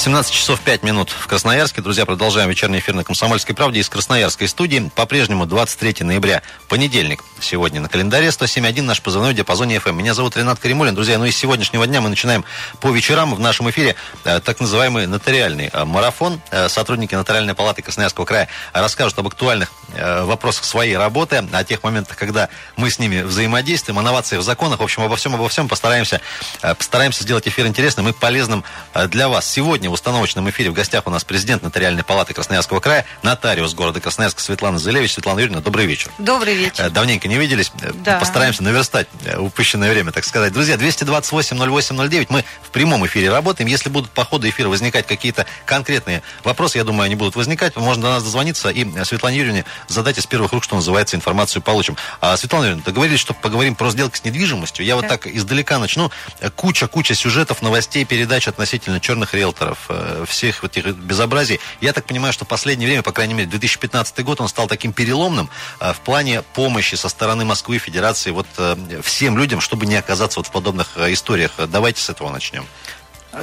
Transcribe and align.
17 0.00 0.32
часов 0.32 0.60
5 0.60 0.82
минут 0.82 1.10
в 1.10 1.26
Красноярске. 1.26 1.82
Друзья, 1.82 2.06
продолжаем 2.06 2.48
вечерний 2.48 2.78
эфир 2.78 2.94
на 2.94 3.04
«Комсомольской 3.04 3.54
правде» 3.54 3.80
из 3.80 3.88
Красноярской 3.90 4.48
студии. 4.48 4.90
По-прежнему 4.94 5.44
23 5.44 6.06
ноября, 6.06 6.40
понедельник. 6.70 7.22
Сегодня 7.38 7.82
на 7.82 7.90
календаре 7.90 8.28
107.1 8.28 8.80
наш 8.80 9.02
позывной 9.02 9.32
в 9.32 9.36
диапазоне 9.36 9.76
FM. 9.76 9.92
Меня 9.92 10.14
зовут 10.14 10.38
Ренат 10.38 10.58
Каримулин. 10.58 10.94
Друзья, 10.94 11.18
ну 11.18 11.26
и 11.26 11.30
с 11.30 11.36
сегодняшнего 11.36 11.86
дня 11.86 12.00
мы 12.00 12.08
начинаем 12.08 12.46
по 12.80 12.90
вечерам 12.90 13.34
в 13.34 13.40
нашем 13.40 13.68
эфире 13.68 13.94
э, 14.24 14.40
так 14.40 14.58
называемый 14.58 15.06
нотариальный 15.06 15.68
э, 15.70 15.84
марафон. 15.84 16.40
Э, 16.50 16.70
сотрудники 16.70 17.14
нотариальной 17.14 17.52
палаты 17.52 17.82
Красноярского 17.82 18.24
края 18.24 18.48
расскажут 18.72 19.18
об 19.18 19.26
актуальных 19.26 19.70
вопросах 19.92 20.64
своей 20.64 20.96
работы, 20.96 21.44
о 21.52 21.64
тех 21.64 21.82
моментах, 21.82 22.16
когда 22.16 22.48
мы 22.76 22.90
с 22.90 23.00
ними 23.00 23.22
взаимодействуем, 23.22 23.98
о 23.98 24.02
новациях 24.02 24.40
в 24.40 24.44
законах. 24.44 24.78
В 24.78 24.84
общем, 24.84 25.02
обо 25.02 25.16
всем, 25.16 25.34
обо 25.34 25.48
всем 25.48 25.68
постараемся, 25.68 26.20
постараемся 26.60 27.24
сделать 27.24 27.48
эфир 27.48 27.66
интересным 27.66 28.08
и 28.08 28.12
полезным 28.12 28.62
для 29.08 29.28
вас. 29.28 29.50
Сегодня 29.50 29.89
в 29.90 29.94
установочном 29.94 30.48
эфире 30.50 30.70
в 30.70 30.72
гостях 30.72 31.06
у 31.06 31.10
нас 31.10 31.24
президент 31.24 31.62
Нотариальной 31.62 32.04
палаты 32.04 32.32
Красноярского 32.32 32.80
края, 32.80 33.04
нотариус 33.22 33.74
города 33.74 34.00
Красноярска 34.00 34.40
Светлана 34.40 34.78
Зелевич. 34.78 35.12
Светлана 35.14 35.40
Юрьевна, 35.40 35.60
добрый 35.60 35.86
вечер. 35.86 36.10
Добрый 36.18 36.54
вечер. 36.54 36.84
Э, 36.84 36.90
давненько 36.90 37.28
не 37.28 37.36
виделись. 37.36 37.72
Э, 37.82 37.92
да. 37.92 38.18
Постараемся 38.18 38.62
наверстать 38.62 39.08
э, 39.24 39.36
упущенное 39.36 39.90
время, 39.90 40.12
так 40.12 40.24
сказать. 40.24 40.52
Друзья, 40.52 40.76
228-08-09. 40.76 42.26
Мы 42.30 42.44
в 42.62 42.70
прямом 42.70 43.04
эфире 43.06 43.30
работаем. 43.30 43.68
Если 43.68 43.90
будут 43.90 44.10
по 44.10 44.24
ходу 44.24 44.48
эфира 44.48 44.68
возникать 44.68 45.06
какие-то 45.06 45.46
конкретные 45.66 46.22
вопросы, 46.44 46.78
я 46.78 46.84
думаю, 46.84 47.06
они 47.06 47.16
будут 47.16 47.34
возникать. 47.34 47.76
Можно 47.76 48.04
до 48.04 48.10
нас 48.10 48.22
дозвониться 48.22 48.70
и 48.70 48.86
Светлане 49.04 49.38
Юрьевне 49.38 49.64
задать 49.88 50.18
из 50.18 50.26
первых 50.26 50.52
рук, 50.52 50.62
что 50.62 50.76
называется, 50.76 51.16
информацию 51.16 51.62
получим. 51.62 51.96
А, 52.20 52.36
Светлана 52.36 52.64
Юрьевна, 52.64 52.84
договорились, 52.84 53.20
что 53.20 53.34
поговорим 53.34 53.74
про 53.74 53.90
сделки 53.90 54.18
с 54.18 54.24
недвижимостью. 54.24 54.84
Я 54.84 54.94
вот 54.94 55.08
так 55.08 55.26
издалека 55.26 55.78
начну. 55.78 56.10
Куча-куча 56.54 57.14
сюжетов, 57.14 57.60
новостей, 57.62 58.04
передач 58.04 58.46
относительно 58.46 59.00
черных 59.00 59.34
риэлторов, 59.34 59.79
всех 60.26 60.62
вот 60.62 60.76
этих 60.76 60.94
безобразий. 60.94 61.60
Я 61.80 61.92
так 61.92 62.04
понимаю, 62.04 62.32
что 62.32 62.44
в 62.44 62.48
последнее 62.48 62.88
время, 62.88 63.02
по 63.02 63.12
крайней 63.12 63.34
мере, 63.34 63.48
2015 63.48 64.24
год, 64.24 64.40
он 64.40 64.48
стал 64.48 64.66
таким 64.66 64.92
переломным 64.92 65.48
в 65.80 66.00
плане 66.04 66.42
помощи 66.42 66.94
со 66.94 67.08
стороны 67.08 67.44
Москвы, 67.44 67.78
Федерации, 67.78 68.30
вот 68.30 68.46
э, 68.58 68.76
всем 69.02 69.36
людям, 69.36 69.60
чтобы 69.60 69.86
не 69.86 69.96
оказаться 69.96 70.38
вот 70.38 70.46
в 70.46 70.50
подобных 70.50 70.96
э, 70.96 71.12
историях. 71.12 71.52
Давайте 71.68 72.00
с 72.00 72.10
этого 72.10 72.30
начнем. 72.30 72.66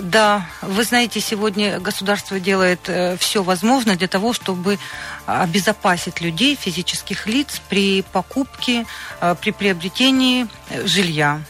Да, 0.02 0.46
вы 0.62 0.84
знаете, 0.84 1.22
сегодня 1.22 1.80
государство 1.80 2.40
делает 2.40 2.90
э, 2.90 3.18
все 3.18 3.42
возможное 3.44 3.96
для 3.96 4.08
того, 4.08 4.34
чтобы 4.34 4.80
обезопасить 5.26 6.22
людей, 6.22 6.56
физических 6.56 7.28
лиц 7.28 7.62
при 7.70 8.02
покупке, 8.02 8.86
при 9.42 9.52
приобретении 9.52 10.48
жилья. 10.84 11.42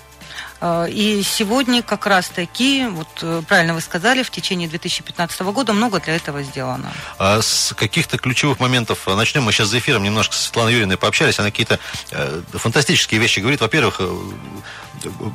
Э, 0.61 0.87
и 0.89 1.23
сегодня 1.23 1.81
как 1.81 2.05
раз 2.05 2.29
таки, 2.29 2.87
вот 2.87 3.07
э, 3.21 3.41
правильно 3.47 3.73
вы 3.73 3.81
сказали, 3.81 4.23
в 4.23 4.31
течение 4.31 4.67
2015 4.67 5.41
года 5.41 5.73
много 5.73 5.99
для 5.99 6.15
этого 6.15 6.43
сделано. 6.43 6.91
А 7.17 7.41
с 7.41 7.73
каких-то 7.75 8.17
ключевых 8.17 8.59
моментов 8.59 9.05
начнем. 9.07 9.43
Мы 9.43 9.51
сейчас 9.51 9.69
за 9.69 9.79
эфиром 9.79 10.03
немножко 10.03 10.35
с 10.35 10.43
Светланой 10.45 10.73
Юрьевной 10.73 10.97
пообщались. 10.97 11.39
Она 11.39 11.51
какие-то 11.51 11.79
э, 12.11 12.41
фантастические 12.53 13.19
вещи 13.19 13.39
говорит. 13.39 13.61
Во-первых, 13.61 14.01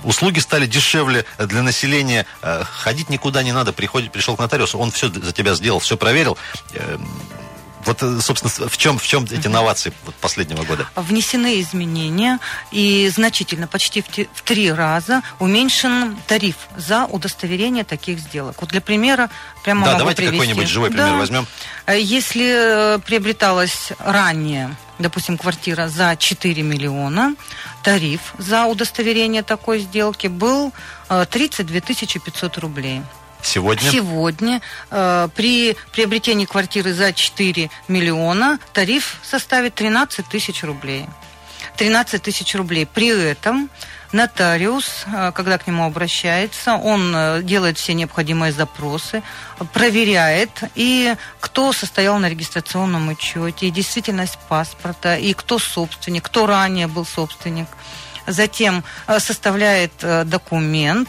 услуги 0.05 0.41
стали 0.41 0.67
дешевле 0.67 1.25
для 1.39 1.62
населения. 1.62 2.27
Ходить 2.41 3.09
никуда 3.09 3.42
не 3.42 3.53
надо. 3.53 3.73
Приходит, 3.73 4.12
пришел 4.12 4.36
к 4.36 4.41
нотариусу, 4.41 4.79
он 4.79 4.91
все 4.91 5.09
за 5.09 5.33
тебя 5.33 5.55
сделал, 5.55 5.79
все 5.79 5.97
проверил. 5.97 6.36
Вот, 7.84 8.02
э, 8.02 8.20
собственно, 8.20 8.69
в 8.69 8.77
чем, 8.77 8.98
в 8.98 9.06
чем 9.06 9.25
эти 9.25 9.48
новации 9.48 9.92
вот 10.05 10.14
последнего 10.16 10.62
года? 10.64 10.86
Внесены 10.97 11.61
изменения 11.61 12.39
и 12.70 13.11
значительно, 13.14 13.66
почти 13.66 14.02
в, 14.02 14.06
в 14.08 14.42
три 14.42 14.70
раза 14.72 15.22
уменьшен 15.39 16.16
тариф 16.27 16.56
за 16.77 17.07
удостоверение 17.07 17.84
таких 17.84 18.18
сделок. 18.18 18.57
Вот 18.61 18.70
для 18.70 18.80
примера 18.80 19.30
прямо 19.64 19.86
Да, 19.86 19.98
давайте 19.98 20.30
какой-нибудь 20.30 20.68
живой 20.68 20.90
пример 20.90 21.12
да. 21.12 21.17
возьмем. 21.18 21.46
Э, 21.86 22.01
если 22.01 22.96
э, 22.96 22.98
приобреталась 23.01 23.92
ранее 23.98 24.74
допустим, 24.98 25.36
квартира 25.36 25.89
за 25.89 26.17
4 26.17 26.62
миллиона, 26.62 27.34
тариф 27.83 28.34
за 28.39 28.67
удостоверение 28.67 29.42
такой 29.42 29.80
сделки 29.80 30.28
был 30.28 30.73
32 31.08 31.80
500 31.80 32.58
рублей. 32.58 33.02
Сегодня? 33.42 33.91
Сегодня 33.91 34.61
э, 34.91 35.29
при 35.35 35.77
приобретении 35.92 36.45
квартиры 36.45 36.92
за 36.92 37.13
4 37.13 37.70
миллиона 37.89 38.58
тариф 38.73 39.19
составит 39.23 39.75
13 39.75 40.27
тысяч 40.27 40.63
рублей. 40.63 41.07
13 41.77 42.23
тысяч 42.23 42.55
рублей. 42.55 42.86
При 42.86 43.08
этом 43.08 43.69
нотариус, 44.13 45.05
э, 45.07 45.33
когда 45.35 45.58
к 45.58 45.67
нему 45.67 45.85
обращается, 45.85 46.75
он 46.75 47.13
э, 47.14 47.42
делает 47.42 47.79
все 47.79 47.95
необходимые 47.95 48.52
запросы, 48.52 49.23
проверяет, 49.73 50.51
и 50.75 51.14
кто 51.41 51.73
состоял 51.73 52.19
на 52.19 52.29
регистрационном 52.29 53.08
учете, 53.08 53.67
и 53.67 53.70
действительность 53.70 54.39
паспорта, 54.48 55.17
и 55.17 55.33
кто 55.35 55.58
собственник, 55.58 56.25
кто 56.25 56.47
ранее 56.47 56.86
был 56.86 57.05
собственник. 57.05 57.69
Затем 58.27 58.85
э, 59.07 59.19
составляет 59.19 59.92
документ, 60.25 61.08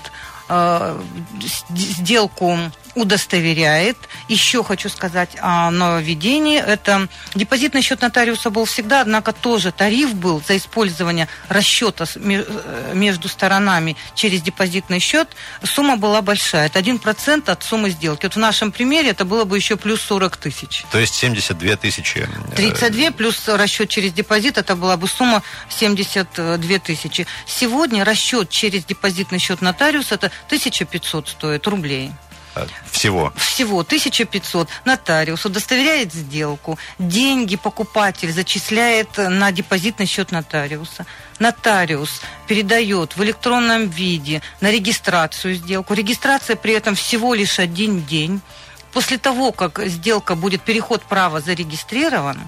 сделку 1.70 2.58
удостоверяет. 2.96 3.98
Еще 4.28 4.64
хочу 4.64 4.90
сказать 4.90 5.32
о 5.42 5.72
нововведении. 5.72 6.60
Это 6.60 7.08
депозитный 7.36 7.82
счет 7.82 8.02
нотариуса 8.02 8.50
был 8.50 8.66
всегда, 8.66 9.02
однако 9.02 9.34
тоже 9.34 9.72
тариф 9.72 10.14
был 10.14 10.42
за 10.46 10.58
использование 10.58 11.28
расчета 11.50 12.06
э, 12.16 12.92
между 12.94 13.28
сторонами 13.28 13.96
через 14.16 14.42
депозитный 14.42 15.00
счет. 15.00 15.30
Сумма 15.64 15.98
была 15.98 16.22
большая. 16.22 16.68
Это 16.68 16.80
1% 16.80 17.50
от 17.50 17.64
суммы 17.64 17.90
сделки. 17.90 18.26
Вот 18.26 18.36
в 18.36 18.40
нашем 18.40 18.72
примере 18.72 19.10
это 19.10 19.26
было 19.26 19.44
бы 19.44 19.58
еще 19.58 19.76
плюс 19.76 20.02
40 20.02 20.38
тысяч. 20.38 20.84
То 20.92 21.00
есть 21.00 21.16
72 21.16 21.76
тысячи. 21.78 22.28
32 22.56 23.02
э, 23.02 23.12
плюс 23.12 23.48
расчет 23.48 23.90
через 23.90 24.14
депозит, 24.14 24.58
это 24.58 24.76
была 24.76 24.98
бы 24.98 25.08
сумма 25.08 25.44
72 25.70 26.80
тысячи. 26.80 27.26
Сегодня 27.46 28.04
расчет 28.04 28.50
через 28.50 28.86
депозитный 28.86 29.40
счет 29.40 29.62
нотариуса 29.62 30.16
это 30.16 30.32
1500 30.48 31.30
стоит 31.30 31.68
рублей. 31.68 32.12
Всего? 32.92 33.34
Всего, 33.36 33.80
1500. 33.80 34.70
Нотариус 34.86 35.46
удостоверяет 35.46 36.14
сделку. 36.14 36.78
Деньги 37.00 37.56
покупатель 37.56 38.32
зачисляет 38.32 39.18
на 39.18 39.52
депозитный 39.52 40.06
счет 40.06 40.32
нотариуса. 40.32 41.06
Нотариус 41.40 42.22
передает 42.48 43.18
в 43.18 43.24
электронном 43.24 43.90
виде 43.90 44.42
на 44.62 44.72
регистрацию 44.72 45.56
сделку. 45.56 45.94
Регистрация 45.94 46.56
при 46.56 46.74
этом 46.74 46.96
всего 46.96 47.34
лишь 47.34 47.60
один 47.60 48.06
день. 48.06 48.42
После 48.94 49.18
того, 49.18 49.52
как 49.52 49.80
сделка 49.86 50.36
будет, 50.36 50.62
переход 50.62 51.02
права 51.04 51.42
зарегистрирован, 51.42 52.40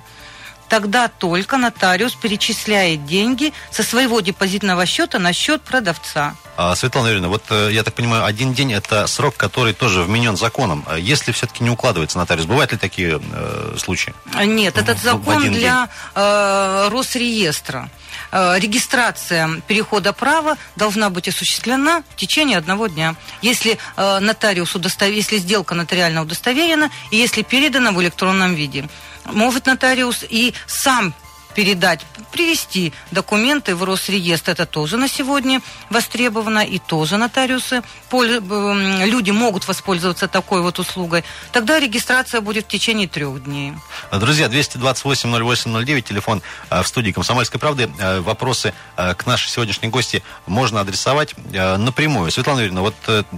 тогда 0.69 1.07
только 1.07 1.57
нотариус 1.57 2.15
перечисляет 2.15 3.05
деньги 3.05 3.53
со 3.71 3.83
своего 3.83 4.19
депозитного 4.19 4.85
счета 4.85 5.19
на 5.19 5.33
счет 5.33 5.61
продавца. 5.61 6.35
А, 6.57 6.73
Светлана 6.75 7.07
Юрьевна, 7.07 7.27
вот 7.27 7.43
э, 7.49 7.69
я 7.71 7.83
так 7.83 7.93
понимаю, 7.93 8.23
один 8.23 8.53
день 8.53 8.71
это 8.71 9.07
срок, 9.07 9.35
который 9.35 9.73
тоже 9.73 10.03
вменен 10.03 10.37
законом. 10.37 10.85
А 10.87 10.97
если 10.97 11.33
все-таки 11.33 11.63
не 11.63 11.69
укладывается 11.69 12.17
нотариус, 12.17 12.45
бывают 12.45 12.71
ли 12.71 12.77
такие 12.77 13.21
э, 13.21 13.75
случаи? 13.77 14.13
Нет, 14.45 14.77
этот 14.77 14.99
закон 14.99 15.51
для 15.51 15.89
э, 16.15 16.87
Росреестра. 16.89 17.89
Э, 18.31 18.57
регистрация 18.59 19.61
перехода 19.67 20.13
права 20.13 20.57
должна 20.75 21.09
быть 21.09 21.27
осуществлена 21.27 22.03
в 22.09 22.15
течение 22.15 22.57
одного 22.57 22.87
дня. 22.87 23.15
Если 23.41 23.77
э, 23.97 24.19
нотариус 24.19 24.75
удостов... 24.75 25.09
если 25.09 25.37
сделка 25.37 25.75
нотариально 25.75 26.21
удостоверена 26.21 26.89
и 27.11 27.17
если 27.17 27.41
передана 27.41 27.91
в 27.91 28.01
электронном 28.01 28.55
виде. 28.55 28.87
Может 29.25 29.65
нотариус 29.65 30.23
и 30.27 30.53
сам 30.67 31.13
передать, 31.55 32.05
привести 32.31 32.93
документы 33.11 33.75
в 33.75 33.83
Росреестр. 33.83 34.51
Это 34.51 34.65
тоже 34.65 34.97
на 34.97 35.07
сегодня 35.07 35.61
востребовано, 35.89 36.59
и 36.59 36.79
тоже 36.79 37.17
нотариусы, 37.17 37.81
люди 38.11 39.31
могут 39.31 39.67
воспользоваться 39.67 40.27
такой 40.27 40.61
вот 40.61 40.79
услугой. 40.79 41.23
Тогда 41.51 41.79
регистрация 41.79 42.41
будет 42.41 42.65
в 42.65 42.67
течение 42.67 43.07
трех 43.07 43.43
дней. 43.43 43.73
Друзья, 44.11 44.47
228-08-09, 44.47 46.01
телефон 46.01 46.41
э, 46.69 46.81
в 46.81 46.87
студии 46.87 47.11
«Комсомольской 47.11 47.59
правды». 47.59 47.89
Э, 47.99 48.19
вопросы 48.19 48.73
э, 48.97 49.13
к 49.15 49.25
нашей 49.25 49.49
сегодняшней 49.49 49.87
гости 49.89 50.21
можно 50.45 50.81
адресовать 50.81 51.35
напрямую. 51.77 52.31
Светлана 52.31 52.59
Юрьевна, 52.59 52.81
вот 52.81 52.95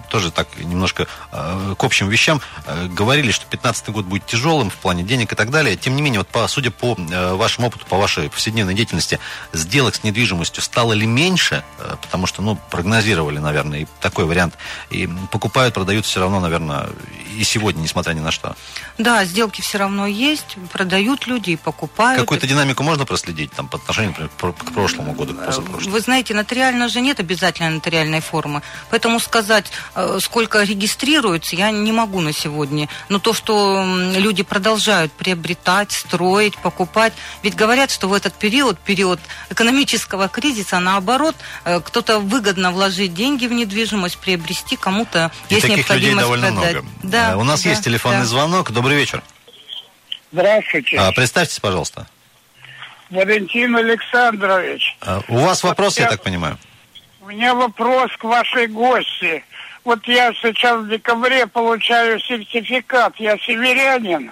тоже 0.10 0.32
так 0.32 0.48
немножко 0.58 1.08
к 1.32 1.84
общим 1.84 2.10
вещам. 2.10 2.42
Говорили, 2.90 3.32
что 3.32 3.46
2015 3.50 3.90
год 3.90 4.06
будет 4.06 4.26
тяжелым 4.26 4.70
в 4.70 4.76
плане 4.76 5.04
денег 5.04 5.34
и 5.34 5.36
так 5.36 5.52
далее. 5.52 5.76
Тем 5.76 5.96
не 5.96 6.02
менее, 6.02 6.22
вот 6.22 6.28
по, 6.28 6.48
судя 6.48 6.72
по 6.72 6.96
вашему 6.96 7.68
опыту, 7.68 7.86
по 7.86 7.98
вашей 8.08 8.30
повседневной 8.30 8.74
деятельности 8.74 9.20
сделок 9.52 9.96
с 9.96 10.04
недвижимостью 10.04 10.64
стало 10.64 10.94
ли 10.94 11.06
меньше? 11.06 11.66
Э, 11.78 11.98
потому 12.02 12.26
что, 12.26 12.42
ну, 12.42 12.58
прогнозировали, 12.72 13.40
наверное, 13.40 13.86
такой 14.00 14.24
вариант. 14.24 14.56
И 14.90 15.10
покупают, 15.30 15.74
продают 15.74 16.06
все 16.06 16.22
равно, 16.22 16.40
наверное, 16.40 16.88
и 17.38 17.44
сегодня, 17.44 17.82
несмотря 17.82 18.14
ни 18.14 18.20
на 18.20 18.32
что. 18.32 18.56
Да, 18.98 19.24
сделки 19.26 19.62
все 19.62 19.78
равно 19.78 20.08
есть, 20.08 20.58
продают 20.72 21.28
люди 21.28 21.52
и 21.52 21.56
покупают. 21.56 22.20
Какую-то 22.20 22.48
динамику 22.48 22.84
можно 22.84 23.06
проследить 23.06 23.52
там, 23.52 23.68
по 23.68 23.78
отношению, 23.78 24.12
например, 24.12 24.54
к 24.54 24.72
прошлому 24.74 25.14
году, 25.14 25.34
к 25.36 25.46
позапрошлому? 25.46 25.92
Вы 25.92 26.00
знаете, 26.00 26.34
нотариально 26.34 26.90
же 26.90 27.02
нет 27.02 27.20
обязательно 27.20 27.70
нотариальной 27.70 28.22
формы. 28.22 28.62
Поэтому 28.90 29.20
сказать, 29.20 29.72
э, 29.96 30.20
сколько 30.22 30.64
регистрируется, 30.64 31.56
я 31.56 31.72
не 31.72 31.92
могу 31.92 32.22
на 32.22 32.34
сегодня. 32.34 32.90
Но 33.10 33.20
то, 33.20 33.34
что 33.34 33.86
люди 34.16 34.44
продолжают 34.44 35.12
приобретать, 35.12 35.92
строить, 35.92 36.58
покупать. 36.58 37.14
Ведь 37.44 37.56
говорят, 37.56 37.92
что 37.92 38.08
в 38.08 38.14
этот 38.14 38.34
период, 38.34 38.80
период 38.80 39.20
экономического 39.50 40.28
кризиса, 40.28 40.80
наоборот, 40.80 41.36
э, 41.66 41.80
кто-то 41.82 42.20
выгодно 42.20 42.72
вложить 42.72 43.14
деньги 43.14 43.46
в 43.46 43.54
недвижимость, 43.54 44.18
приобрести, 44.18 44.76
кому-то 44.76 45.32
есть 45.50 45.68
необходимость 45.68 45.90
людей 45.90 46.20
довольно 46.20 46.52
продать. 46.52 46.72
много. 46.74 46.88
Да, 47.04 47.27
У 47.36 47.44
нас 47.44 47.64
да, 47.64 47.70
есть 47.70 47.84
телефонный 47.84 48.20
да. 48.20 48.26
звонок. 48.26 48.72
Добрый 48.72 48.96
вечер. 48.98 49.22
Здравствуйте, 50.32 50.98
А, 50.98 51.12
Представьтесь, 51.12 51.60
пожалуйста. 51.60 52.08
Валентин 53.10 53.76
Александрович. 53.76 54.98
А, 55.02 55.22
У 55.28 55.38
вас 55.38 55.64
вопрос, 55.64 55.98
я 55.98 56.04
я- 56.06 56.10
так 56.10 56.22
понимаю. 56.22 56.58
У 57.22 57.28
меня 57.28 57.54
вопрос 57.56 58.12
к 58.18 58.24
вашей 58.24 58.68
гости. 58.68 59.44
Вот 59.84 60.06
я 60.08 60.34
сейчас 60.34 60.82
в 60.82 60.90
декабре 60.90 61.48
получаю 61.48 62.20
сертификат, 62.20 63.14
я 63.20 63.38
северянин, 63.38 64.32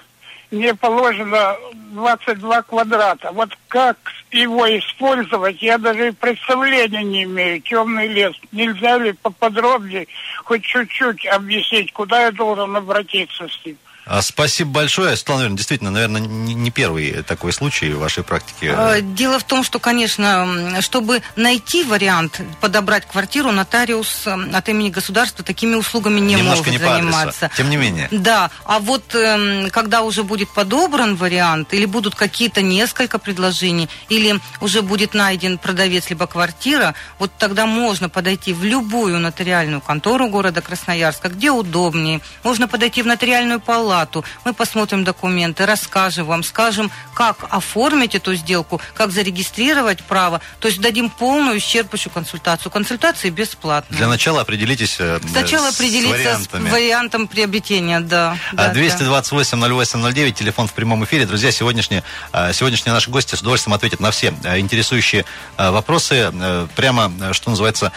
мне 0.56 0.74
положено 0.74 1.56
22 1.92 2.62
квадрата. 2.64 3.32
Вот 3.32 3.58
как 3.68 3.98
его 4.32 4.66
использовать, 4.78 5.62
я 5.62 5.78
даже 5.78 6.14
представления 6.14 7.04
не 7.04 7.24
имею. 7.24 7.62
Темный 7.62 8.08
лес. 8.08 8.34
Нельзя 8.52 8.98
ли 8.98 9.14
поподробнее 9.14 10.08
хоть 10.44 10.64
чуть-чуть 10.64 11.26
объяснить, 11.28 11.92
куда 11.94 12.26
я 12.26 12.32
должен 12.32 12.76
обратиться 12.76 13.48
с 13.48 13.66
ним? 13.66 13.78
А, 14.06 14.22
Спасибо 14.22 14.70
большое. 14.72 15.16
Светлана 15.16 15.40
Юрьевна, 15.42 15.58
действительно, 15.58 15.90
наверное, 15.92 16.22
не 16.22 16.70
первый 16.70 17.24
такой 17.24 17.52
случай 17.52 17.90
в 17.92 18.00
вашей 18.00 18.24
практике. 18.24 18.76
Э, 18.78 19.02
Дело 19.02 19.40
в 19.40 19.44
том, 19.44 19.64
что, 19.64 19.80
конечно, 19.80 20.78
чтобы 20.82 21.24
найти 21.36 21.84
вариант 21.84 22.40
подобрать 22.62 23.08
квартиру, 23.08 23.52
нотариус 23.52 24.28
от 24.28 24.70
имени 24.70 24.90
государства 24.90 25.44
такими 25.44 25.74
услугами 25.76 26.20
не 26.20 26.36
Немножко 26.36 26.58
может 26.66 26.68
не 26.68 26.76
адресу. 26.78 26.94
заниматься. 26.94 27.52
Тем 27.58 27.70
не 27.70 27.78
менее. 27.78 28.08
Да, 28.12 28.52
а 28.66 28.78
вот 28.80 29.16
эм, 29.16 29.70
когда 29.72 30.04
уже 30.04 30.24
будет 30.24 30.50
подобран 30.50 31.16
вариант, 31.16 31.74
или 31.74 31.86
будут 31.86 32.14
какие-то 32.14 32.62
несколько 32.62 33.18
предложений, 33.18 33.90
или 34.10 34.40
уже 34.62 34.84
будет 34.84 35.16
найден 35.16 35.58
продавец 35.58 36.10
либо 36.12 36.28
квартира, 36.28 36.94
вот 37.18 37.32
тогда 37.40 37.66
можно 37.66 38.08
подойти 38.10 38.54
в 38.54 38.64
любую 38.64 39.20
нотариальную 39.20 39.82
контору 39.82 40.28
города 40.30 40.62
Красноярска, 40.62 41.30
где 41.30 41.50
удобнее. 41.50 42.22
Можно 42.44 42.68
подойти 42.68 43.02
в 43.02 43.08
нотариальную 43.08 43.60
палату, 43.60 43.95
мы 44.44 44.54
посмотрим 44.54 45.04
документы, 45.04 45.66
расскажем 45.66 46.26
вам, 46.26 46.44
скажем, 46.44 46.92
как 47.14 47.46
оформить 47.50 48.16
эту 48.16 48.36
сделку, 48.36 48.82
как 48.94 49.12
зарегистрировать 49.12 50.04
право, 50.04 50.42
то 50.60 50.68
есть 50.68 50.82
дадим 50.82 51.10
полную 51.10 51.58
исчерпывающую 51.58 52.12
консультацию. 52.12 52.72
Консультации 52.72 53.30
бесплатные. 53.30 53.98
Для 53.98 54.08
начала 54.08 54.42
определитесь 54.42 54.98
э, 55.00 55.20
Сначала 55.30 55.72
с 55.72 55.76
определиться 55.76 56.18
вариантами. 56.18 56.70
с 56.70 56.72
вариантом 56.72 57.28
приобретения, 57.28 58.00
да. 58.00 58.38
А, 58.54 58.68
да, 58.68 58.74
да. 58.74 58.80
228-08-09, 58.80 60.32
телефон 60.32 60.68
в 60.68 60.74
прямом 60.74 61.04
эфире. 61.06 61.26
Друзья, 61.26 61.52
сегодняшние, 61.52 62.04
а, 62.32 62.54
сегодняшние 62.54 62.94
наши 62.94 63.10
гости 63.10 63.36
с 63.36 63.42
удовольствием 63.42 63.74
ответят 63.74 64.00
на 64.00 64.12
все 64.12 64.34
а, 64.44 64.60
интересующие 64.60 65.26
вопросы. 65.58 66.32
Э, 66.34 66.68
Прямо, 66.76 67.12
э, 67.22 67.34
что 67.34 67.50
называется, 67.50 67.92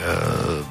э, 0.00 0.62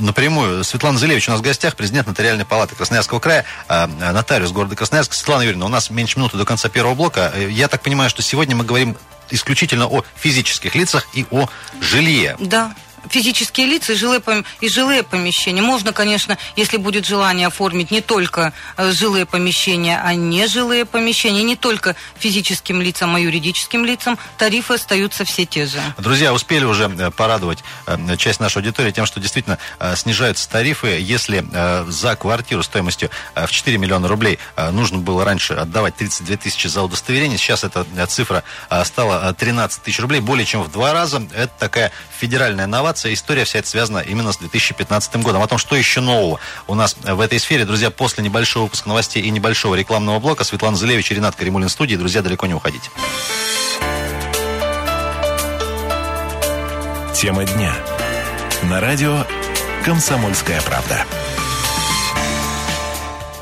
напрямую. 0.00 0.64
Светлана 0.64 0.98
Зелевич 0.98 1.28
у 1.28 1.32
нас 1.32 1.40
в 1.40 1.42
гостях, 1.42 1.76
президент 1.76 2.06
Нотариальной 2.06 2.44
палаты 2.44 2.74
Красноярского 2.74 3.20
края, 3.20 3.44
а, 3.68 3.86
нотариус 3.86 4.52
города 4.52 4.76
Красноярска. 4.76 5.14
Светлана 5.14 5.42
Юрьевна, 5.42 5.66
у 5.66 5.70
нас 5.70 5.90
меньше 5.90 6.18
минуты 6.18 6.36
до 6.36 6.44
конца 6.44 6.68
первого 6.68 6.94
блока. 6.94 7.32
Э, 7.34 7.48
Я 7.50 7.68
так 7.68 7.82
понимаю, 7.82 8.10
что 8.10 8.22
сегодня 8.22 8.56
мы 8.56 8.64
говорим 8.64 8.96
исключительно 9.30 9.86
о 9.86 10.04
физических 10.14 10.74
лицах 10.74 11.08
и 11.12 11.26
о 11.30 11.48
жилье. 11.80 12.36
Да. 12.38 12.74
Физические 13.10 13.66
лица 13.66 13.92
и 13.92 13.96
жилые, 13.96 14.22
и 14.60 14.68
жилые 14.68 15.02
помещения. 15.02 15.62
Можно, 15.62 15.92
конечно, 15.92 16.38
если 16.56 16.76
будет 16.76 17.06
желание 17.06 17.46
оформить 17.46 17.90
не 17.90 18.00
только 18.00 18.52
э, 18.76 18.92
жилые 18.92 19.26
помещения, 19.26 20.00
а 20.02 20.14
не 20.14 20.46
жилые 20.46 20.84
помещения, 20.84 21.42
не 21.42 21.56
только 21.56 21.96
физическим 22.18 22.80
лицам, 22.80 23.14
а 23.14 23.20
юридическим 23.20 23.84
лицам, 23.84 24.18
тарифы 24.38 24.74
остаются 24.74 25.24
все 25.24 25.44
те 25.44 25.66
же. 25.66 25.78
Друзья, 25.98 26.32
успели 26.32 26.64
уже 26.64 26.84
э, 26.84 27.10
порадовать 27.10 27.58
э, 27.86 28.16
часть 28.16 28.40
нашей 28.40 28.58
аудитории 28.58 28.90
тем, 28.90 29.06
что 29.06 29.20
действительно 29.20 29.58
снижаются 29.94 30.48
тарифы. 30.48 30.98
Если 31.00 31.44
за 31.88 32.16
квартиру 32.16 32.62
стоимостью 32.62 33.10
в 33.34 33.48
4 33.48 33.78
миллиона 33.78 34.08
рублей 34.08 34.38
нужно 34.72 34.98
было 34.98 35.24
раньше 35.24 35.54
отдавать 35.54 35.96
32 35.96 36.36
тысячи 36.36 36.66
за 36.66 36.82
удостоверение, 36.82 37.38
сейчас 37.38 37.64
эта 37.64 37.84
цифра 38.06 38.42
стала 38.84 39.30
э, 39.30 39.34
13 39.34 39.82
тысяч 39.82 40.00
рублей, 40.00 40.20
более 40.20 40.46
чем 40.46 40.62
в 40.62 40.70
два 40.70 40.92
раза. 40.92 41.26
Это 41.34 41.52
такая 41.58 41.92
федеральная 42.18 42.66
новация. 42.66 42.95
История 43.04 43.44
вся 43.44 43.58
эта 43.58 43.68
связана 43.68 43.98
именно 43.98 44.32
с 44.32 44.38
2015 44.38 45.16
годом. 45.16 45.42
О 45.42 45.46
том, 45.46 45.58
что 45.58 45.76
еще 45.76 46.00
нового 46.00 46.40
у 46.66 46.74
нас 46.74 46.96
в 47.02 47.20
этой 47.20 47.38
сфере, 47.38 47.64
друзья, 47.64 47.90
после 47.90 48.24
небольшого 48.24 48.64
выпуска 48.64 48.88
новостей 48.88 49.22
и 49.22 49.30
небольшого 49.30 49.74
рекламного 49.74 50.18
блока 50.18 50.44
Светлана 50.44 50.76
Залевич 50.76 51.10
и 51.10 51.14
Ренат 51.14 51.36
Каримулин 51.36 51.68
студии. 51.68 51.96
Друзья, 51.96 52.22
далеко 52.22 52.46
не 52.46 52.54
уходите. 52.54 52.90
Тема 57.14 57.44
дня. 57.44 57.74
На 58.64 58.80
радио 58.80 59.24
«Комсомольская 59.84 60.60
правда». 60.62 61.04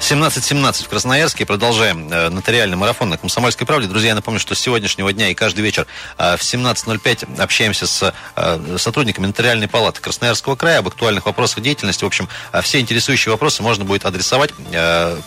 17.17 0.05 0.85
в 0.85 0.89
Красноярске. 0.91 1.47
Продолжаем 1.47 2.13
э, 2.13 2.29
нотариальный 2.29 2.77
марафон 2.77 3.09
на 3.09 3.17
Комсомольской 3.17 3.67
правде. 3.67 3.89
Друзья, 3.89 4.09
я 4.11 4.15
напомню, 4.15 4.39
что 4.39 4.55
с 4.55 4.59
сегодняшнего 4.59 5.11
дня 5.15 5.31
и 5.31 5.35
каждый 5.35 5.63
вечер 5.63 5.87
э, 6.19 6.37
в 6.37 6.41
17.05 6.41 7.41
общаемся 7.41 7.87
с 7.87 8.13
э, 8.37 8.77
сотрудниками 8.77 9.29
нотариальной 9.29 9.67
палаты 9.67 10.03
Красноярского 10.03 10.57
края 10.57 10.81
об 10.81 10.89
актуальных 10.89 11.25
вопросах 11.25 11.63
деятельности. 11.63 12.05
В 12.05 12.07
общем, 12.07 12.29
все 12.61 12.81
интересующие 12.81 13.33
вопросы 13.33 13.63
можно 13.63 13.87
будет 13.87 14.05
адресовать 14.05 14.51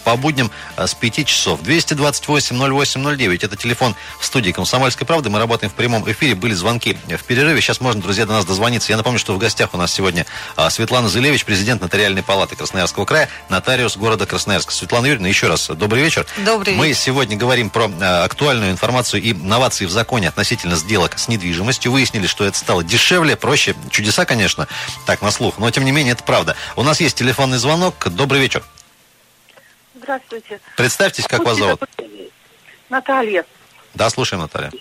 по 0.04 0.16
будням 0.16 0.52
с 0.78 0.94
5 0.94 1.26
часов. 1.26 1.62
228-08-09. 1.64 3.40
Это 3.42 3.56
телефон 3.56 3.96
в 4.20 4.26
студии 4.26 4.52
Комсомольской 4.52 5.08
правды. 5.08 5.32
Мы 5.32 5.40
работаем 5.40 5.72
в 5.72 5.76
прямом 5.76 6.10
эфире. 6.12 6.36
Были 6.36 6.54
звонки 6.54 7.00
в 7.08 7.24
перерыве. 7.24 7.62
Сейчас 7.62 7.82
можно, 7.82 8.00
друзья, 8.00 8.28
до 8.28 8.34
нас 8.34 8.46
дозвониться. 8.46 8.92
Я 8.92 8.98
напомню, 8.98 9.18
что 9.18 9.34
в 9.34 9.40
гостях 9.40 9.74
у 9.74 9.78
нас 9.78 9.92
сегодня 9.92 10.28
Светлана 10.70 11.10
Зелевич, 11.10 11.46
президент 11.46 11.82
нотариальной 11.82 12.22
палаты 12.22 12.56
Красноярского 12.56 13.06
края, 13.06 13.28
нотариус 13.50 13.98
города 13.98 14.28
Красноярска. 14.68 14.72
Светлана 14.72 15.06
Юрьевна, 15.08 15.28
еще 15.28 15.48
раз 15.48 15.68
добрый 15.70 16.04
вечер. 16.04 16.26
Добрый 16.46 16.76
Мы 16.76 16.88
вечер. 16.90 17.00
сегодня 17.00 17.38
говорим 17.38 17.70
про 17.70 17.88
э, 17.90 18.24
актуальную 18.24 18.72
информацию 18.72 19.22
и 19.22 19.34
новации 19.34 19.86
в 19.86 19.92
законе 19.92 20.30
относительно 20.30 20.76
сделок 20.76 21.18
с 21.18 21.28
недвижимостью. 21.28 21.92
Выяснили, 21.92 22.28
что 22.28 22.46
это 22.46 22.58
стало 22.58 22.84
дешевле, 22.84 23.36
проще. 23.36 23.76
Чудеса, 23.90 24.26
конечно, 24.26 24.68
так 25.06 25.22
на 25.22 25.32
слух, 25.32 25.58
но 25.58 25.70
тем 25.72 25.86
не 25.86 25.92
менее 25.92 26.14
это 26.14 26.24
правда. 26.24 26.56
У 26.76 26.84
нас 26.84 27.00
есть 27.00 27.18
телефонный 27.18 27.58
звонок. 27.58 27.96
Добрый 28.10 28.42
вечер. 28.42 28.64
Здравствуйте. 29.96 30.60
Представьтесь, 30.76 31.26
как 31.28 31.40
вас 31.40 31.58
Будьте 31.58 31.64
зовут? 31.64 31.80
добры, 31.98 32.30
Наталья. 32.90 33.46
Да, 33.94 34.10
слушаем, 34.10 34.42
Наталья. 34.42 34.72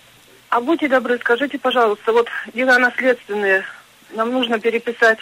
А 0.51 0.61
будьте 0.61 0.89
добры, 0.89 1.19
скажите, 1.19 1.59
пожалуйста, 1.59 2.13
вот 2.13 2.29
дела 2.55 2.79
наследственные, 2.79 3.65
нам 4.11 4.31
нужно 4.31 4.61
переписать 4.61 5.19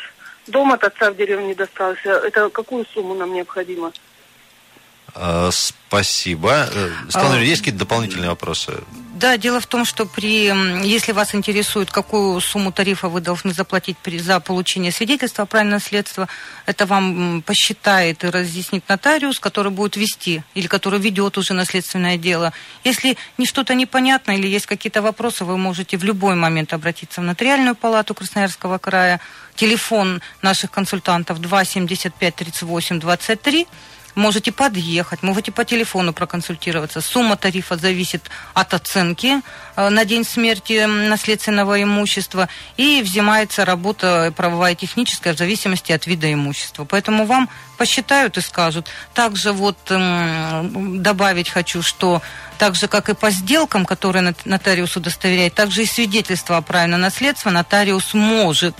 дом 0.46 0.72
от 0.72 0.84
отца 0.84 1.10
в 1.10 1.16
деревне 1.16 1.54
достался. 1.54 2.10
Это 2.10 2.50
какую 2.50 2.84
сумму 2.92 3.14
нам 3.14 3.32
необходимо? 3.32 3.92
Э, 5.14 5.50
спасибо. 5.52 6.68
Э, 6.72 6.90
Светлана 7.08 7.36
А, 7.36 7.40
есть 7.40 7.60
какие-то 7.60 7.80
дополнительные 7.80 8.30
вопросы? 8.30 8.72
Да, 9.14 9.36
дело 9.36 9.60
в 9.60 9.66
том, 9.66 9.84
что 9.84 10.06
при, 10.06 10.52
если 10.84 11.12
вас 11.12 11.36
интересует, 11.36 11.90
какую 11.90 12.40
сумму 12.40 12.72
тарифа 12.72 13.08
вы 13.08 13.20
должны 13.20 13.52
заплатить 13.52 13.96
при, 13.96 14.18
за 14.18 14.40
получение 14.40 14.90
свидетельства 14.90 15.44
о 15.44 15.46
праве 15.46 15.70
наследства, 15.70 16.28
это 16.66 16.84
вам 16.84 17.42
посчитает 17.42 18.24
и 18.24 18.28
разъяснит 18.28 18.88
нотариус, 18.88 19.38
который 19.38 19.70
будет 19.70 19.96
вести 19.96 20.42
или 20.54 20.66
который 20.66 20.98
ведет 20.98 21.38
уже 21.38 21.54
наследственное 21.54 22.16
дело. 22.16 22.52
Если 22.82 23.16
не 23.38 23.46
что-то 23.46 23.74
непонятно 23.74 24.32
или 24.32 24.48
есть 24.48 24.66
какие-то 24.66 25.00
вопросы, 25.00 25.44
вы 25.44 25.58
можете 25.58 25.96
в 25.96 26.02
любой 26.02 26.34
момент 26.34 26.72
обратиться 26.72 27.20
в 27.20 27.24
нотариальную 27.24 27.76
палату 27.76 28.14
Красноярского 28.14 28.78
края. 28.78 29.20
Телефон 29.54 30.20
наших 30.42 30.72
консультантов 30.72 31.40
275 31.40 32.34
38 32.34 32.98
23. 32.98 33.68
Можете 34.14 34.52
подъехать, 34.52 35.22
можете 35.22 35.52
по 35.52 35.64
телефону 35.64 36.12
проконсультироваться. 36.12 37.00
Сумма 37.00 37.36
тарифа 37.36 37.76
зависит 37.76 38.30
от 38.54 38.74
оценки 38.74 39.40
э, 39.76 39.88
на 39.88 40.04
день 40.04 40.24
смерти 40.24 40.84
наследственного 40.86 41.82
имущества 41.82 42.48
и 42.76 43.02
взимается 43.02 43.64
работа 43.64 44.32
правовая 44.36 44.74
техническая 44.74 45.34
в 45.34 45.38
зависимости 45.38 45.92
от 45.92 46.06
вида 46.06 46.32
имущества. 46.32 46.84
Поэтому 46.84 47.26
вам 47.26 47.48
посчитают 47.76 48.38
и 48.38 48.40
скажут. 48.40 48.88
Также 49.14 49.52
вот 49.52 49.78
добавить 49.88 51.48
хочу, 51.48 51.82
что 51.82 52.22
так 52.58 52.74
же, 52.74 52.88
как 52.88 53.08
и 53.08 53.14
по 53.14 53.30
сделкам, 53.30 53.84
которые 53.84 54.34
нотариус 54.44 54.96
удостоверяет, 54.96 55.54
также 55.54 55.82
и 55.82 55.86
свидетельство 55.86 56.56
о 56.56 56.62
праве 56.62 56.88
на 56.88 56.98
наследство 56.98 57.50
нотариус 57.50 58.14
может 58.14 58.74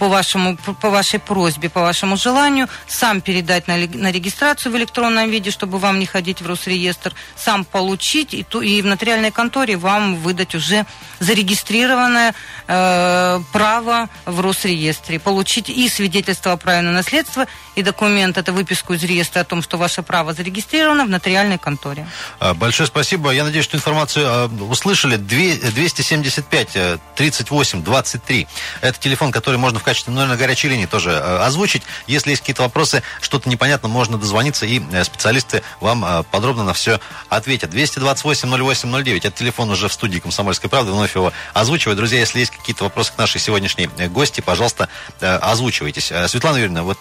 по, 0.00 0.08
вашему, 0.08 0.56
по 0.56 0.88
вашей 0.88 1.18
просьбе, 1.18 1.68
по 1.68 1.82
вашему 1.82 2.16
желанию, 2.16 2.68
сам 2.88 3.20
передать 3.20 3.68
на, 3.68 3.76
на 3.76 4.10
регистрацию 4.10 4.72
в 4.72 4.76
электронном 4.76 5.28
виде, 5.28 5.50
чтобы 5.50 5.78
вам 5.78 5.98
не 5.98 6.06
ходить 6.06 6.40
в 6.40 6.46
Росреестр, 6.46 7.12
сам 7.36 7.66
получить 7.66 8.32
и, 8.32 8.42
ту, 8.42 8.62
и 8.62 8.80
в 8.80 8.86
нотариальной 8.86 9.30
конторе 9.30 9.76
вам 9.76 10.16
выдать 10.16 10.54
уже 10.54 10.86
зарегистрированное 11.18 12.34
э, 12.66 13.40
право 13.52 14.08
в 14.24 14.40
Росреестре. 14.40 15.18
Получить 15.18 15.68
и 15.68 15.86
свидетельство 15.90 16.52
о 16.52 16.56
праве 16.56 16.80
на 16.80 16.92
наследство, 16.92 17.46
и 17.74 17.82
документ, 17.82 18.38
это 18.38 18.52
выписку 18.52 18.94
из 18.94 19.04
реестра 19.04 19.40
о 19.40 19.44
том, 19.44 19.60
что 19.60 19.76
ваше 19.76 20.02
право 20.02 20.32
зарегистрировано 20.32 21.04
в 21.04 21.10
нотариальной 21.10 21.58
конторе. 21.58 22.06
А, 22.38 22.54
большое 22.54 22.86
спасибо. 22.86 23.19
Я 23.30 23.44
надеюсь, 23.44 23.64
что 23.64 23.76
информацию 23.76 24.26
а, 24.26 24.48
услышали. 24.70 25.16
275 25.16 27.00
38 27.14 27.82
23. 27.82 28.46
Это 28.80 28.98
телефон, 28.98 29.32
который 29.32 29.56
можно 29.56 29.78
в 29.78 29.82
качестве 29.82 30.12
номера 30.12 30.36
горячей 30.36 30.68
линии 30.68 30.86
тоже 30.86 31.12
а, 31.12 31.46
озвучить. 31.46 31.82
Если 32.06 32.30
есть 32.30 32.42
какие-то 32.42 32.62
вопросы, 32.62 33.02
что-то 33.20 33.48
непонятно, 33.48 33.88
можно 33.88 34.18
дозвониться, 34.18 34.66
и 34.66 34.80
э, 34.92 35.04
специалисты 35.04 35.62
вам 35.80 36.24
подробно 36.30 36.64
на 36.64 36.74
все 36.74 37.00
ответят. 37.28 37.70
228 37.70 38.48
08 38.48 39.02
09. 39.04 39.24
Это 39.24 39.36
телефон 39.36 39.70
уже 39.70 39.88
в 39.88 39.92
студии 39.92 40.18
«Комсомольской 40.18 40.70
правды». 40.70 40.92
Вновь 40.92 41.14
его 41.14 41.32
озвучиваю. 41.54 41.96
Друзья, 41.96 42.18
если 42.18 42.40
есть 42.40 42.50
какие-то 42.50 42.84
вопросы 42.84 43.12
к 43.12 43.18
нашей 43.18 43.40
сегодняшней 43.40 43.90
э, 43.98 44.08
гости, 44.08 44.40
пожалуйста, 44.40 44.88
э, 45.20 45.36
озвучивайтесь. 45.36 46.12
Светлана 46.26 46.56
Юрьевна, 46.56 46.82
вот 46.82 46.98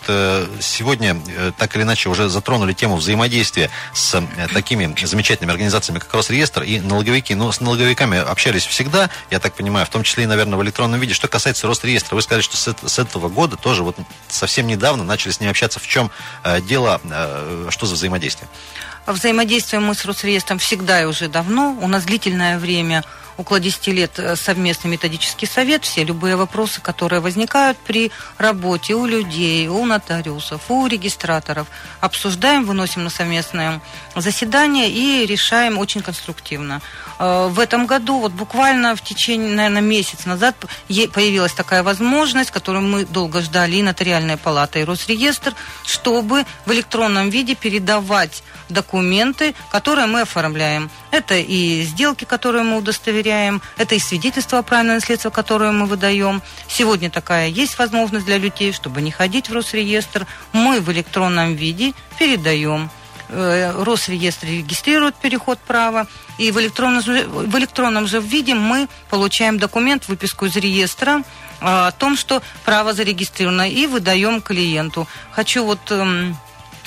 сегодня 0.62 1.18
э, 1.28 1.52
так 1.58 1.76
или 1.76 1.84
иначе 1.84 2.10
уже 2.10 2.30
затронули 2.30 2.74
тему 2.74 2.96
взаимодействия 2.96 3.70
с 3.94 4.16
э, 4.16 4.48
такими 4.54 4.94
замечательными 5.06 5.52
организациями, 5.52 6.00
как 6.00 6.09
Росреестр 6.14 6.64
и 6.64 6.80
налоговики. 6.80 7.36
Но 7.36 7.52
с 7.52 7.62
налоговиками 7.62 8.18
общались 8.18 8.66
всегда, 8.66 9.10
я 9.30 9.40
так 9.40 9.54
понимаю, 9.54 9.86
в 9.86 9.90
том 9.90 10.04
числе 10.04 10.24
и, 10.24 10.28
наверное, 10.28 10.58
в 10.58 10.64
электронном 10.64 11.00
виде. 11.00 11.14
Что 11.14 11.28
касается 11.28 11.68
Росреестра, 11.68 12.16
вы 12.16 12.22
сказали, 12.22 12.42
что 12.42 12.58
с, 12.58 12.76
с 12.86 13.00
этого 13.00 13.30
года 13.30 13.56
тоже 13.56 13.84
вот 13.84 13.96
совсем 14.28 14.68
недавно 14.68 15.04
начали 15.04 15.32
с 15.32 15.40
ним 15.40 15.50
общаться. 15.50 15.80
В 15.80 15.88
чем 15.88 16.12
э, 16.44 16.62
дело, 16.62 17.02
э, 17.04 17.68
что 17.70 17.86
за 17.86 17.96
взаимодействие? 17.96 18.50
Взаимодействуем 19.06 19.86
мы 19.86 19.96
с 19.96 20.06
Росреестром 20.06 20.60
всегда 20.60 21.02
и 21.02 21.06
уже 21.06 21.28
давно. 21.28 21.78
У 21.82 21.88
нас 21.88 22.04
длительное 22.04 22.60
время 22.60 23.04
около 23.40 23.60
10 23.62 23.88
лет 23.88 24.20
э, 24.20 24.36
совместный 24.36 24.92
методический 24.92 25.48
совет. 25.48 25.86
Все 25.86 26.04
любые 26.04 26.36
вопросы, 26.36 26.82
которые 26.82 27.22
возникают 27.22 27.78
при 27.78 28.12
работе 28.38 28.96
у 28.96 29.06
людей, 29.06 29.68
у 29.70 29.86
нотариусов, 29.86 30.70
у 30.70 30.88
регистраторов, 30.88 31.68
обсуждаем, 32.02 32.66
выносим 32.66 33.06
на 33.06 33.10
совместное 33.10 33.82
заседание 34.14 34.90
и 34.90 35.26
решаем 35.26 35.78
очень 35.78 36.02
конструктивно. 36.02 36.82
Э, 37.18 37.48
в 37.50 37.60
этом 37.60 37.88
году, 37.88 38.20
вот 38.20 38.34
буквально 38.34 38.94
в 38.98 39.02
течение, 39.02 39.56
наверное, 39.56 39.82
месяца 39.82 40.28
назад 40.28 40.56
появилась 41.14 41.54
такая 41.54 41.82
возможность, 41.82 42.52
которую 42.52 42.86
мы 42.86 43.06
долго 43.06 43.42
ждали, 43.42 43.78
и 43.78 43.82
Нотариальная 43.82 44.36
палата, 44.36 44.80
и 44.80 44.84
Росреестр, 44.84 45.56
чтобы 45.86 46.46
в 46.66 46.74
электронном 46.74 47.30
виде 47.30 47.56
передавать 47.56 48.44
документы, 48.70 49.56
которые 49.72 50.08
мы 50.08 50.22
оформляем. 50.22 50.90
Это 51.12 51.36
и 51.36 51.82
сделки, 51.84 52.26
которые 52.26 52.64
мы 52.64 52.78
удостоверяем, 52.78 53.29
это 53.30 53.96
и 53.96 54.00
свидетельство 54.00 54.60
о 54.60 54.64
праве 54.64 54.88
на 54.88 54.94
наследство, 54.96 55.30
которое 55.30 55.72
мы 55.72 55.86
выдаем. 55.86 56.42
Сегодня 56.68 57.10
такая 57.10 57.48
есть 57.48 57.78
возможность 57.78 58.26
для 58.26 58.38
людей, 58.38 58.72
чтобы 58.74 59.02
не 59.02 59.12
ходить 59.12 59.50
в 59.50 59.54
Росреестр. 59.54 60.28
Мы 60.54 60.80
в 60.82 60.92
электронном 60.92 61.56
виде 61.56 61.94
передаем. 62.18 62.90
Э, 63.30 63.72
Росреестр 63.84 64.48
регистрирует 64.48 65.16
переход 65.16 65.60
права, 65.60 66.08
и 66.40 66.52
в 66.52 66.60
электронном, 66.60 67.02
в 67.02 67.58
электронном 67.58 68.08
же 68.08 68.20
виде 68.20 68.56
мы 68.56 68.88
получаем 69.10 69.60
документ, 69.60 70.08
выписку 70.08 70.46
из 70.46 70.56
реестра 70.56 71.20
э, 71.20 71.22
о 71.62 71.92
том, 71.92 72.18
что 72.18 72.42
право 72.66 72.94
зарегистрировано, 72.94 73.70
и 73.70 73.86
выдаем 73.86 74.42
клиенту. 74.42 75.08
Хочу 75.32 75.64
вот 75.64 75.80
эм, 75.92 76.36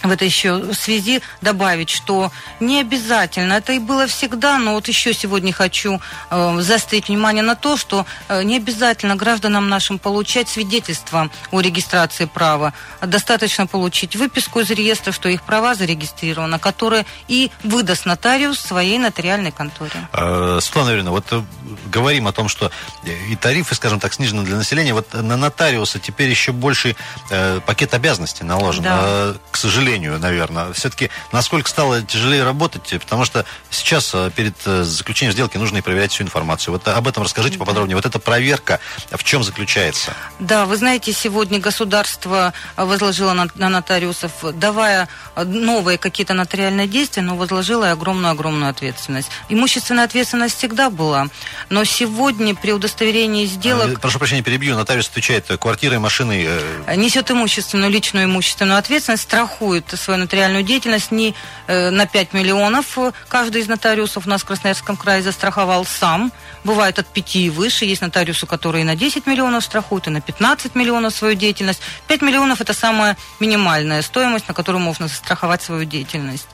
в 0.03 0.11
этой 0.11 0.27
еще 0.27 0.73
связи 0.75 1.23
добавить, 1.41 1.91
что 1.91 2.33
не 2.61 2.81
обязательно, 2.81 3.55
это 3.55 3.73
и 3.73 3.79
было 3.79 4.07
всегда, 4.07 4.59
но 4.59 4.75
вот 4.75 4.89
еще 4.89 5.15
сегодня 5.15 5.53
хочу 5.53 6.01
э, 6.31 6.61
заострить 6.61 7.09
внимание 7.09 7.43
на 7.43 7.55
то, 7.55 7.77
что 7.77 8.07
э, 8.29 8.43
не 8.43 8.57
обязательно 8.57 9.17
гражданам 9.17 9.69
нашим 9.69 9.99
получать 9.99 10.49
свидетельство 10.49 11.31
о 11.51 11.61
регистрации 11.61 12.25
права. 12.25 12.73
Достаточно 13.01 13.67
получить 13.67 14.17
выписку 14.17 14.61
из 14.61 14.71
реестра, 14.71 15.13
что 15.13 15.29
их 15.29 15.43
права 15.43 15.75
зарегистрированы, 15.75 16.59
которые 16.59 17.07
и 17.29 17.51
выдаст 17.63 18.07
нотариус 18.07 18.59
своей 18.59 18.99
нотариальной 18.99 19.53
конторе. 19.53 20.09
Э, 20.13 20.59
Светлана 20.61 20.91
Юрьевна, 20.91 21.11
вот 21.13 21.27
э, 21.31 21.43
говорим 21.87 22.27
о 22.27 22.33
том, 22.33 22.49
что 22.49 22.71
и 23.05 23.37
тарифы, 23.37 23.75
скажем 23.75 24.01
так, 24.01 24.13
снижены 24.13 24.43
для 24.43 24.57
населения. 24.57 24.95
Вот 24.95 25.13
на 25.15 25.37
нотариуса 25.37 25.99
теперь 25.99 26.31
еще 26.31 26.53
больше 26.53 26.97
э, 27.31 27.61
пакет 27.67 27.95
обязанностей 27.95 28.45
наложен. 28.45 28.85
Да. 28.85 29.01
Э, 29.03 29.35
к 29.51 29.57
сожалению, 29.57 29.92
сожалению, 29.93 30.19
наверное. 30.19 30.73
Все-таки 30.73 31.11
насколько 31.33 31.69
стало 31.69 32.01
тяжелее 32.03 32.45
работать, 32.45 32.95
потому 33.01 33.25
что 33.25 33.45
сейчас 33.71 34.11
э, 34.15 34.31
перед 34.35 34.55
э, 34.65 34.85
заключением 34.85 35.33
сделки 35.33 35.59
нужно 35.59 35.79
и 35.79 35.81
проверять 35.83 36.13
всю 36.13 36.25
информацию. 36.25 36.73
Вот 36.73 36.89
об 36.89 37.09
этом 37.09 37.23
расскажите 37.25 37.59
поподробнее. 37.59 37.97
Вот 37.97 38.07
эта 38.07 38.19
проверка 38.19 38.81
в 39.11 39.23
чем 39.23 39.43
заключается? 39.45 40.15
Да, 40.39 40.65
вы 40.65 40.77
знаете, 40.77 41.13
сегодня 41.13 41.61
государство 41.61 42.55
возложило 42.77 43.35
на, 43.35 43.49
на 43.55 43.69
нотариусов, 43.69 44.33
давая 44.55 45.09
новые 45.37 45.99
какие-то 45.99 46.33
нотариальные 46.33 46.87
действия, 46.87 47.23
но 47.23 47.37
возложило 47.37 47.85
и 47.85 47.89
огромную-огромную 47.89 48.71
ответственность. 48.71 49.29
Имущественная 49.51 50.05
ответственность 50.05 50.57
всегда 50.57 50.89
была, 50.89 51.29
но 51.69 51.85
сегодня 51.85 52.55
при 52.55 52.73
удостоверении 52.73 53.45
сделок... 53.45 54.01
Прошу 54.01 54.19
прощения, 54.19 54.43
перебью. 54.43 54.75
Нотариус 54.75 55.09
отвечает 55.09 55.47
квартирой, 55.61 55.99
машиной... 55.99 56.49
Несет 56.97 57.31
имущественную, 57.31 57.91
личную 57.91 58.25
имущественную 58.25 58.79
ответственность, 58.79 59.25
страхует 59.25 59.82
делают 59.83 60.01
свою 60.01 60.21
нотариальную 60.21 60.63
деятельность 60.63 61.13
не 61.13 61.35
э, 61.67 61.91
на 61.91 62.07
5 62.07 62.33
миллионов. 62.35 62.99
Каждый 63.29 63.63
из 63.63 63.69
нотариусов 63.69 64.27
у 64.27 64.31
нас 64.31 64.43
в 64.43 64.45
Красноярском 64.45 64.97
крае 64.97 65.23
застраховал 65.23 65.85
сам. 65.85 66.33
Бывает 66.65 66.99
от 66.99 67.07
5 67.07 67.37
и 67.37 67.51
выше. 67.51 67.85
Есть 67.85 68.03
нотариусы, 68.03 68.47
которые 68.47 68.85
на 68.85 68.95
10 68.95 69.27
миллионов 69.27 69.65
страхуют, 69.65 70.07
и 70.07 70.11
на 70.11 70.21
15 70.21 70.75
миллионов 70.75 71.15
свою 71.15 71.35
деятельность. 71.35 71.81
5 72.09 72.23
миллионов– 72.23 72.61
это 72.61 72.75
самая 72.75 73.17
минимальная 73.41 74.03
стоимость, 74.03 74.49
на 74.49 74.55
которую 74.55 74.83
можно 74.83 75.09
застраховать 75.09 75.63
свою 75.63 75.85
деятельность. 75.85 76.49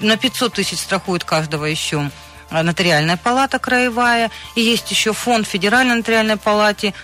На 0.00 0.16
500 0.16 0.54
тысяч 0.54 0.78
страхует 0.78 1.24
каждого 1.24 1.66
еще 1.66 2.10
нотариальная 2.50 3.16
палата 3.16 3.58
краевая, 3.58 4.30
и 4.54 4.60
есть 4.60 4.90
еще 4.90 5.12
фонд 5.12 5.46
Федеральной 5.46 5.96
нотариальной 5.96 6.36
палаты, 6.36 6.94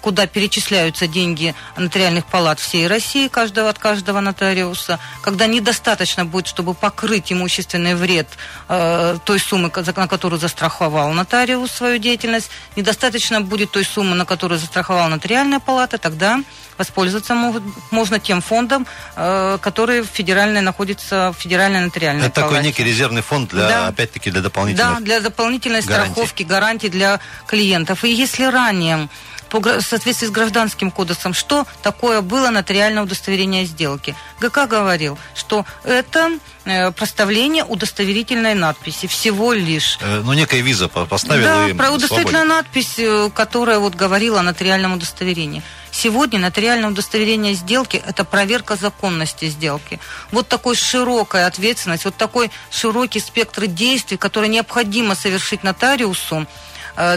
куда 0.00 0.26
перечисляются 0.26 1.06
деньги 1.06 1.54
нотариальных 1.76 2.24
палат 2.26 2.58
всей 2.60 2.86
России, 2.86 3.28
каждого 3.28 3.68
от 3.68 3.78
каждого 3.78 4.20
нотариуса, 4.20 4.98
когда 5.22 5.46
недостаточно 5.46 6.24
будет, 6.24 6.46
чтобы 6.46 6.74
покрыть 6.74 7.32
имущественный 7.32 7.94
вред 7.94 8.28
э, 8.68 9.18
той 9.24 9.38
суммы, 9.38 9.70
на 9.74 10.08
которую 10.08 10.40
застраховал 10.40 11.12
нотариус 11.12 11.70
свою 11.70 11.98
деятельность, 11.98 12.50
недостаточно 12.76 13.40
будет 13.40 13.70
той 13.70 13.84
суммы, 13.84 14.16
на 14.16 14.24
которую 14.24 14.58
застраховала 14.58 15.08
нотариальная 15.08 15.60
палата, 15.60 15.98
тогда 15.98 16.40
воспользоваться 16.78 17.34
могут, 17.34 17.62
можно 17.90 18.18
тем 18.18 18.40
фондом, 18.40 18.86
э, 19.16 19.58
который 19.60 20.02
федеральный 20.02 20.62
находится 20.62 21.32
в 21.36 21.40
федеральной 21.42 21.80
нотариальной 21.80 22.26
Это 22.26 22.40
палате. 22.40 22.54
такой 22.54 22.66
некий 22.66 22.84
резервный 22.84 23.22
фонд 23.22 23.50
для, 23.50 23.68
да. 23.68 23.88
опять-таки, 23.88 24.30
для 24.30 24.40
дополнительной 24.40 24.94
Да, 24.94 25.00
для 25.00 25.20
дополнительной 25.20 25.82
гарантии. 25.82 26.12
страховки, 26.12 26.42
гарантий 26.42 26.88
для 26.88 27.20
клиентов. 27.46 28.04
И 28.04 28.10
если 28.10 28.44
ранее 28.44 29.08
по, 29.50 29.60
в 29.60 29.82
соответствии 29.82 30.26
с 30.26 30.30
гражданским 30.30 30.90
кодексом, 30.90 31.34
что 31.34 31.66
такое 31.82 32.22
было 32.22 32.50
нотариальное 32.50 33.02
удостоверение 33.02 33.64
сделки. 33.64 34.14
ГК 34.40 34.66
говорил, 34.66 35.18
что 35.34 35.66
это 35.84 36.38
э, 36.64 36.90
проставление 36.92 37.64
удостоверительной 37.64 38.54
надписи 38.54 39.06
всего 39.06 39.52
лишь. 39.52 39.98
Э, 40.00 40.22
ну, 40.24 40.32
некая 40.32 40.60
виза 40.60 40.88
поставила. 40.88 41.68
Да, 41.68 41.74
про 41.74 41.90
удостоверительную 41.90 42.46
надпись, 42.46 42.94
э, 42.98 43.30
которая 43.34 43.78
вот 43.78 43.94
говорила 43.94 44.40
о 44.40 44.42
нотариальном 44.42 44.94
удостоверении. 44.94 45.62
Сегодня 45.90 46.38
нотариальное 46.38 46.88
удостоверение 46.88 47.54
сделки– 47.54 48.00
это 48.06 48.24
проверка 48.24 48.76
законности 48.76 49.46
сделки. 49.46 49.98
Вот 50.30 50.46
такой 50.46 50.76
широкая 50.76 51.46
ответственность, 51.46 52.04
вот 52.04 52.14
такой 52.14 52.50
широкий 52.70 53.18
спектр 53.18 53.66
действий, 53.66 54.16
которые 54.16 54.50
необходимо 54.50 55.16
совершить 55.16 55.64
нотариусу, 55.64 56.46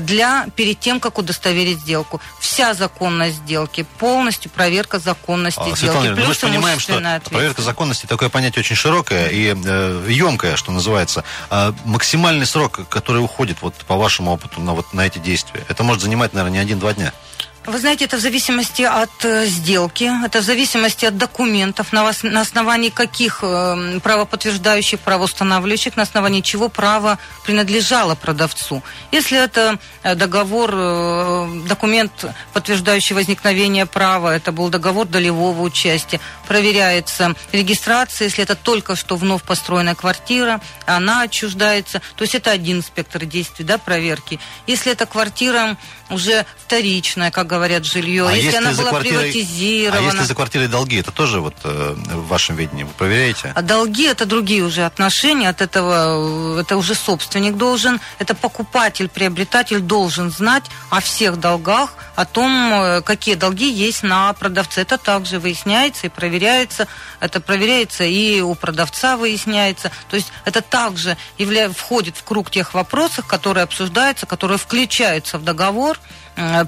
для, 0.01 0.47
перед 0.55 0.79
тем, 0.79 0.99
как 0.99 1.17
удостоверить 1.17 1.79
сделку. 1.79 2.21
Вся 2.39 2.73
законность 2.73 3.37
сделки, 3.37 3.85
полностью 3.97 4.51
проверка 4.51 4.99
законности 4.99 5.59
а, 5.59 5.75
сделки. 5.75 5.79
Светлана, 5.79 6.15
Плюс 6.15 6.27
мы 6.27 6.33
же 6.33 6.39
понимаем, 6.41 6.79
что 6.79 7.21
проверка 7.29 7.61
законности 7.61 8.05
такое 8.05 8.29
понятие 8.29 8.61
очень 8.61 8.75
широкое 8.75 9.27
и 9.27 9.53
э, 9.53 10.05
емкое, 10.09 10.55
что 10.55 10.71
называется. 10.71 11.23
А 11.49 11.73
максимальный 11.85 12.45
срок, 12.45 12.87
который 12.89 13.23
уходит 13.23 13.57
вот 13.61 13.75
по 13.87 13.95
вашему 13.95 14.31
опыту 14.31 14.61
на, 14.61 14.73
вот, 14.73 14.93
на 14.93 15.05
эти 15.05 15.19
действия, 15.19 15.63
это 15.67 15.83
может 15.83 16.01
занимать, 16.01 16.33
наверное, 16.33 16.59
не 16.59 16.63
один-два 16.63 16.93
дня. 16.93 17.13
Вы 17.65 17.79
знаете, 17.79 18.05
это 18.05 18.17
в 18.17 18.19
зависимости 18.19 18.81
от 18.81 19.23
э, 19.23 19.45
сделки, 19.45 20.11
это 20.25 20.41
в 20.41 20.43
зависимости 20.43 21.05
от 21.05 21.17
документов, 21.17 21.93
на, 21.93 22.03
вас, 22.03 22.21
на 22.21 22.41
основании 22.41 22.89
каких 22.89 23.39
э, 23.41 23.99
правоподтверждающих, 24.03 24.99
правоустанавливающих, 24.99 25.95
на 25.95 26.03
основании 26.03 26.41
чего 26.41 26.67
право 26.67 27.19
принадлежало 27.45 28.15
продавцу. 28.15 28.83
Если 29.13 29.41
это 29.41 29.79
э, 30.03 30.13
договор, 30.15 30.71
э, 30.73 31.61
документ, 31.65 32.25
подтверждающий 32.51 33.15
возникновение 33.15 33.85
права, 33.85 34.35
это 34.35 34.51
был 34.51 34.67
договор 34.67 35.07
долевого 35.07 35.61
участия, 35.61 36.19
проверяется 36.49 37.33
регистрация, 37.53 38.25
если 38.25 38.43
это 38.43 38.55
только 38.55 38.97
что 38.97 39.15
вновь 39.15 39.43
построенная 39.43 39.95
квартира, 39.95 40.59
она 40.85 41.21
отчуждается, 41.21 42.01
то 42.17 42.23
есть 42.23 42.35
это 42.35 42.51
один 42.51 42.83
спектр 42.83 43.23
действий, 43.23 43.63
да, 43.63 43.77
проверки. 43.77 44.37
Если 44.67 44.91
это 44.91 45.05
квартира 45.05 45.77
уже 46.13 46.45
вторичная, 46.57 47.31
как 47.31 47.47
говорят, 47.47 47.85
жилье, 47.85 48.27
А 48.27 48.31
если, 48.31 48.45
если 48.45 48.57
она 48.57 48.71
была 48.71 48.89
квартирой- 48.91 49.31
приватизирована. 49.31 49.99
А 49.99 50.11
если 50.11 50.23
за 50.23 50.35
квартирой 50.35 50.67
долги, 50.67 50.99
это 50.99 51.11
тоже 51.11 51.39
вот 51.41 51.55
э, 51.63 51.95
в 51.95 52.27
вашем 52.27 52.55
видении? 52.55 52.83
Вы 52.83 52.91
проверяете? 52.97 53.51
А 53.55 53.61
долги 53.61 54.05
это 54.05 54.25
другие 54.25 54.63
уже 54.63 54.85
отношения, 54.85 55.49
от 55.49 55.61
этого 55.61 56.57
э, 56.57 56.61
это 56.61 56.77
уже 56.77 56.95
собственник 56.95 57.57
должен, 57.57 57.99
это 58.19 58.35
покупатель, 58.35 59.09
приобретатель 59.09 59.79
должен 59.79 60.31
знать 60.31 60.63
о 60.89 60.99
всех 61.01 61.39
долгах, 61.39 61.93
о 62.15 62.25
том, 62.25 62.73
э, 62.73 63.01
какие 63.01 63.35
долги 63.35 63.69
есть 63.69 64.03
на 64.03 64.33
продавце. 64.33 64.81
Это 64.81 64.97
также 64.97 65.39
выясняется 65.39 66.07
и 66.07 66.09
проверяется, 66.09 66.87
это 67.19 67.39
проверяется 67.39 68.03
и 68.03 68.41
у 68.41 68.55
продавца 68.55 69.17
выясняется. 69.17 69.91
То 70.09 70.15
есть 70.15 70.31
это 70.45 70.61
также 70.61 71.17
явля... 71.37 71.69
входит 71.69 72.17
в 72.17 72.23
круг 72.23 72.49
тех 72.49 72.73
вопросов, 72.73 73.25
которые 73.25 73.63
обсуждаются, 73.63 74.25
которые 74.25 74.57
включаются 74.57 75.37
в 75.37 75.43
договор, 75.43 75.99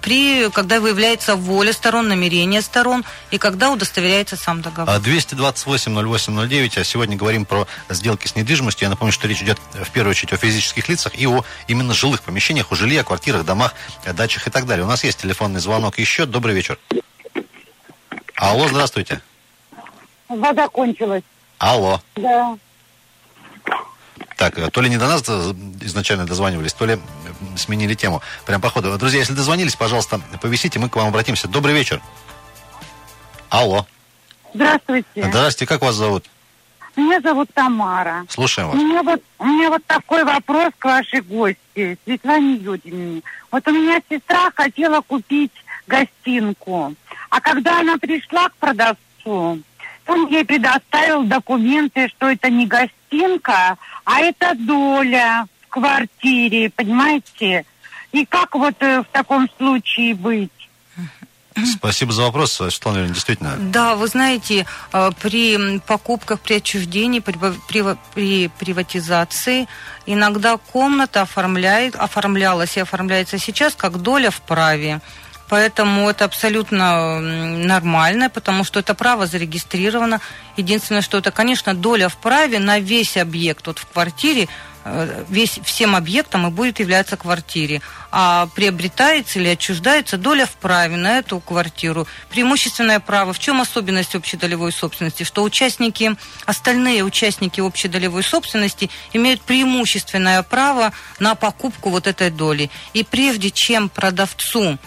при, 0.02 0.50
когда 0.52 0.80
выявляется 0.80 1.36
воля 1.36 1.74
сторон, 1.74 2.08
намерение 2.08 2.62
сторон 2.62 3.04
и 3.32 3.38
когда 3.38 3.72
удостоверяется 3.72 4.36
сам 4.36 4.62
договор. 4.62 4.94
А 4.94 5.00
228-08-09, 5.00 6.80
а 6.80 6.84
сегодня 6.84 7.18
говорим 7.18 7.46
про 7.46 7.68
сделки 7.90 8.28
с 8.28 8.36
недвижимостью. 8.36 8.86
Я 8.86 8.90
напомню, 8.90 9.12
что 9.12 9.28
речь 9.28 9.42
идет 9.42 9.60
в 9.74 9.90
первую 9.92 10.12
очередь 10.12 10.34
о 10.34 10.38
физических 10.38 10.88
лицах 10.90 11.18
и 11.18 11.28
о 11.28 11.44
именно 11.68 11.94
жилых 11.94 12.22
помещениях, 12.22 12.72
о 12.72 12.76
жилье, 12.76 13.02
о 13.02 13.04
квартирах, 13.04 13.46
домах, 13.46 13.74
э, 14.04 14.14
дачах 14.14 14.48
и 14.48 14.50
так 14.50 14.66
далее. 14.66 14.86
У 14.86 14.90
нас 14.90 15.04
есть 15.04 15.20
телефонный 15.20 15.60
звонок 15.60 15.98
еще. 15.98 16.26
Добрый 16.26 16.56
вечер. 16.56 16.78
Алло, 18.36 18.68
здравствуйте. 18.68 19.22
Вода 20.28 20.68
кончилась. 20.68 21.24
Алло. 21.58 22.02
Да. 22.16 22.58
Так, 24.38 24.58
э, 24.58 24.70
то 24.70 24.82
ли 24.82 24.90
не 24.90 24.98
до 24.98 25.08
нас 25.08 25.24
э, 25.28 25.54
изначально 25.82 26.26
дозванивались, 26.26 26.74
то 26.74 26.86
ли 26.86 26.96
э, 26.96 27.25
сменили 27.58 27.94
тему. 27.94 28.22
Прям 28.46 28.62
по 28.62 28.70
ходу. 28.70 28.98
Друзья, 28.98 29.20
если 29.20 29.34
дозвонились, 29.34 29.76
пожалуйста, 29.76 30.20
повисите, 30.42 30.80
мы 30.80 30.90
к 30.90 30.96
вам 30.96 31.08
обратимся. 31.08 31.48
Добрый 31.48 31.74
вечер. 31.74 32.02
Алло. 33.50 33.86
Здравствуйте. 34.54 35.08
Здравствуйте, 35.16 35.66
как 35.68 35.82
вас 35.82 35.96
зовут? 35.96 36.26
Меня 36.96 37.20
зовут 37.20 37.50
Тамара. 37.54 38.26
Слушаем 38.30 38.70
У 38.70 38.72
вас. 38.72 38.82
меня 38.82 39.04
вот 39.04 39.22
у 39.40 39.46
меня 39.46 39.70
вот 39.70 39.86
такой 39.86 40.24
вопрос 40.24 40.72
к 40.80 40.86
вашей 40.86 41.22
гости, 41.22 41.98
Светлане 42.06 42.54
Юдине. 42.56 43.22
Вот 43.52 43.68
у 43.68 43.72
меня 43.72 44.00
сестра 44.10 44.50
хотела 44.56 45.02
купить 45.02 45.52
гостинку, 45.88 46.96
а 47.30 47.42
когда 47.42 47.82
она 47.82 47.98
пришла 47.98 48.48
к 48.50 48.56
продавцу, 48.56 49.60
он 50.08 50.28
ей 50.30 50.46
предоставил 50.46 51.24
документы, 51.24 52.08
что 52.08 52.30
это 52.30 52.50
не 52.50 52.66
гостинка, 52.66 53.78
а 54.06 54.20
это 54.22 54.54
доля 54.56 55.48
квартире, 55.76 56.70
понимаете? 56.70 57.66
И 58.14 58.26
как 58.26 58.56
вот 58.56 58.76
э, 58.80 59.02
в 59.02 59.06
таком 59.12 59.50
случае 59.58 60.16
быть? 60.16 60.52
Спасибо 61.78 62.12
за 62.12 62.24
вопрос, 62.24 62.54
Светлана 62.54 62.98
Юрьевна, 62.98 63.14
действительно. 63.14 63.56
Да, 63.58 63.96
вы 63.96 64.08
знаете, 64.08 64.66
э, 64.94 65.10
при 65.22 65.80
покупках, 65.80 66.40
при 66.40 66.56
отчуждении, 66.56 67.20
при, 67.20 67.38
при- 67.68 67.98
при 68.14 68.48
приватизации 68.60 69.68
иногда 70.06 70.58
комната 70.58 71.22
оформляет, 71.22 71.96
оформлялась 71.96 72.78
и 72.78 72.82
оформляется 72.82 73.38
сейчас 73.38 73.76
как 73.76 74.02
доля 74.02 74.32
в 74.32 74.42
праве. 74.42 75.02
Поэтому 75.48 76.10
это 76.10 76.26
абсолютно 76.26 77.20
нормально, 77.20 78.30
потому 78.30 78.64
что 78.64 78.80
это 78.80 78.96
право 78.96 79.28
зарегистрировано. 79.28 80.20
Единственное, 80.58 81.04
что 81.04 81.20
это, 81.20 81.32
конечно, 81.32 81.74
доля 81.76 82.10
в 82.10 82.18
праве 82.18 82.60
на 82.60 82.80
весь 82.80 83.16
объект. 83.16 83.68
Вот 83.68 83.78
в 83.80 83.86
квартире 83.86 84.48
весь, 85.30 85.60
всем 85.64 85.96
объектом 85.96 86.48
и 86.48 86.52
будет 86.52 86.80
являться 86.80 87.18
квартире. 87.18 87.82
А 88.12 88.48
приобретается 88.56 89.40
или 89.40 89.50
отчуждается 89.50 90.18
доля 90.18 90.46
в 90.46 90.52
праве 90.52 90.96
на 90.96 91.18
эту 91.18 91.40
квартиру. 91.40 92.08
Преимущественное 92.30 93.00
право. 93.00 93.34
В 93.34 93.40
чем 93.40 93.60
особенность 93.60 94.16
общедолевой 94.16 94.72
собственности? 94.72 95.24
Что 95.24 95.44
участники, 95.44 96.16
остальные 96.46 97.04
участники 97.04 97.60
общедолевой 97.60 98.24
собственности 98.24 98.90
имеют 99.12 99.42
преимущественное 99.42 100.44
право 100.44 100.94
на 101.20 101.36
покупку 101.36 101.90
вот 101.90 102.08
этой 102.08 102.30
доли. 102.30 102.70
И 102.94 103.04
прежде 103.04 103.52
чем 103.52 103.90
продавцу 103.90 104.78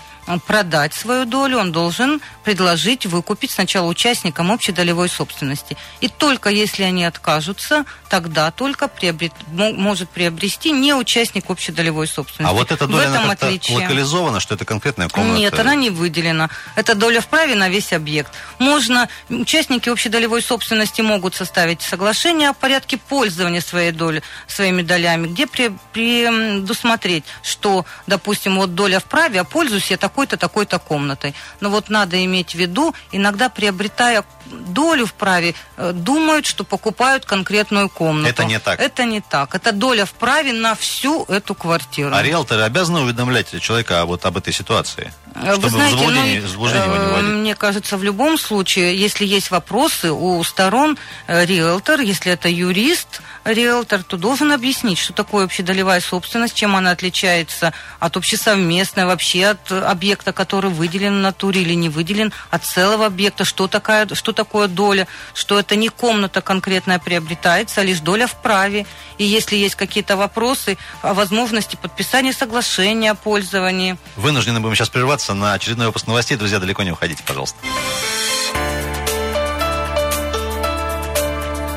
продать 0.47 0.93
свою 0.95 1.25
долю, 1.25 1.59
он 1.59 1.73
должен 1.73 2.21
предложить 2.45 3.07
выкупить 3.07 3.51
сначала 3.51 3.87
участникам 3.87 4.53
общедолевой 4.53 5.09
собственности. 5.09 5.77
И 6.01 6.09
только 6.09 6.51
если 6.51 6.83
они 6.83 7.05
откажутся, 7.05 7.85
тогда 8.11 8.51
только 8.51 8.89
приобрет, 8.89 9.33
мо- 9.53 9.73
может 9.73 10.11
приобрести 10.11 10.71
не 10.73 10.95
участник 10.95 11.49
общедолевой 11.51 12.07
собственности. 12.07 12.51
А 12.53 12.55
вот 12.55 12.71
эта 12.73 12.87
В 12.87 12.91
доля, 12.91 13.05
этом 13.09 13.25
она 13.25 13.33
отличие. 13.33 13.77
локализована, 13.79 14.41
что 14.41 14.55
это 14.55 14.65
конкретная 14.65 15.09
комната? 15.09 15.39
Нет, 15.39 15.59
она 15.59 15.75
не 15.75 15.91
выделена. 15.91 16.51
Это 16.77 16.95
доля 16.95 17.21
в 17.21 17.27
праве 17.29 17.55
на 17.55 17.69
весь 17.69 17.93
объект. 17.93 18.33
Можно, 18.59 19.09
участники 19.31 19.89
общедолевой 19.89 20.43
собственности 20.43 21.01
могут 21.01 21.35
составить 21.35 21.81
соглашение 21.83 22.51
о 22.51 22.53
порядке 22.55 22.97
пользования 22.99 23.61
своей 23.61 23.93
доли, 23.93 24.23
своими 24.47 24.83
долями, 24.83 25.29
где 25.29 25.47
предусмотреть, 25.47 27.25
что, 27.43 27.85
допустим, 28.07 28.57
вот 28.57 28.75
доля 28.75 29.01
в 29.01 29.05
праве, 29.05 29.41
а 29.41 29.45
пользуюсь 29.45 29.91
я 29.91 29.97
такой-то, 30.19 30.37
такой-то 30.37 30.79
комнатой. 30.79 31.35
Но 31.61 31.71
вот 31.71 31.91
надо 31.91 32.25
иметь 32.25 32.53
в 32.53 32.59
виду, 32.59 32.95
иногда 33.13 33.49
приобретая 33.49 34.25
долю 34.47 35.07
в 35.07 35.13
праве, 35.13 35.55
э, 35.77 35.93
думают, 35.93 36.47
что 36.47 36.65
покупают 36.65 37.25
конкретную 37.25 37.89
комнату. 37.89 38.29
Это 38.29 38.45
не 38.45 38.59
так. 38.59 38.81
Это 38.81 39.05
не 39.05 39.21
так. 39.21 39.55
Это 39.55 39.73
доля 39.73 40.05
в 40.05 40.11
праве 40.11 40.53
на 40.53 40.75
всю 40.75 41.25
эту 41.25 41.55
квартиру. 41.55 42.15
А 42.15 42.23
риэлторы 42.23 42.63
обязаны 42.63 43.01
уведомлять 43.01 43.61
человека 43.61 44.05
вот 44.07 44.25
об 44.27 44.37
этой 44.37 44.53
ситуации? 44.53 45.13
Э, 45.35 45.53
Чтобы 45.53 45.63
Вы 45.63 45.69
знаете, 45.71 45.97
в 45.97 45.99
заблуждение, 45.99 46.41
ну, 46.41 46.47
в 46.47 46.51
заблуждение 46.51 46.87
его 46.87 46.97
не 46.97 47.05
э, 47.05 47.13
вводить. 47.13 47.31
мне 47.31 47.55
кажется, 47.55 47.97
в 47.97 48.03
любом 48.03 48.39
случае, 48.39 48.99
если 48.99 49.27
есть 49.27 49.51
вопросы 49.51 50.11
у 50.11 50.43
сторон, 50.43 50.99
риэлтор, 51.29 52.01
если 52.01 52.33
это 52.33 52.49
юрист, 52.49 53.21
риэлтор, 53.45 54.03
то 54.03 54.17
должен 54.17 54.53
объяснить, 54.53 54.99
что 54.99 55.13
такое 55.13 55.45
общедолевая 55.45 56.01
собственность, 56.01 56.55
чем 56.55 56.75
она 56.77 56.91
отличается 56.91 57.73
от 58.01 58.17
общесовместной, 58.17 59.05
вообще 59.05 59.47
от 59.47 59.71
э, 59.71 59.81
объекта, 60.09 60.33
который 60.33 60.71
выделен 60.71 61.19
в 61.19 61.21
натуре 61.21 61.61
или 61.61 61.75
не 61.75 61.91
выделен, 61.91 62.33
от 62.51 62.65
целого 62.65 63.05
объекта, 63.05 63.45
что, 63.45 63.69
такая, 63.69 64.09
что 64.15 64.33
такое 64.33 64.67
доля, 64.67 65.07
что 65.35 65.59
это 65.59 65.77
не 65.77 65.91
комната 65.91 66.41
конкретная 66.41 66.99
приобретается, 66.99 67.83
а 67.83 67.85
лишь 67.85 68.01
доля 68.01 68.27
в 68.27 68.41
праве. 68.41 68.87
И 69.19 69.25
если 69.25 69.57
есть 69.57 69.75
какие-то 69.75 70.17
вопросы 70.17 70.79
о 71.03 71.13
возможности 71.13 71.77
подписания 71.77 72.33
соглашения 72.33 73.11
о 73.11 73.15
пользовании, 73.15 73.99
Вынуждены 74.17 74.61
будем 74.61 74.77
сейчас 74.77 74.89
прерваться 74.89 75.35
на 75.35 75.53
очередной 75.53 75.89
выпуск 75.89 76.07
новостей. 76.07 76.39
Друзья, 76.39 76.59
далеко 76.59 76.83
не 76.83 76.93
уходите, 76.93 77.23
пожалуйста. 77.27 77.59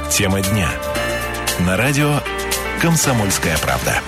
Тема 0.10 0.42
дня. 0.42 0.70
На 1.60 1.76
радио 1.76 2.22
«Комсомольская 2.82 3.58
правда». 3.58 4.02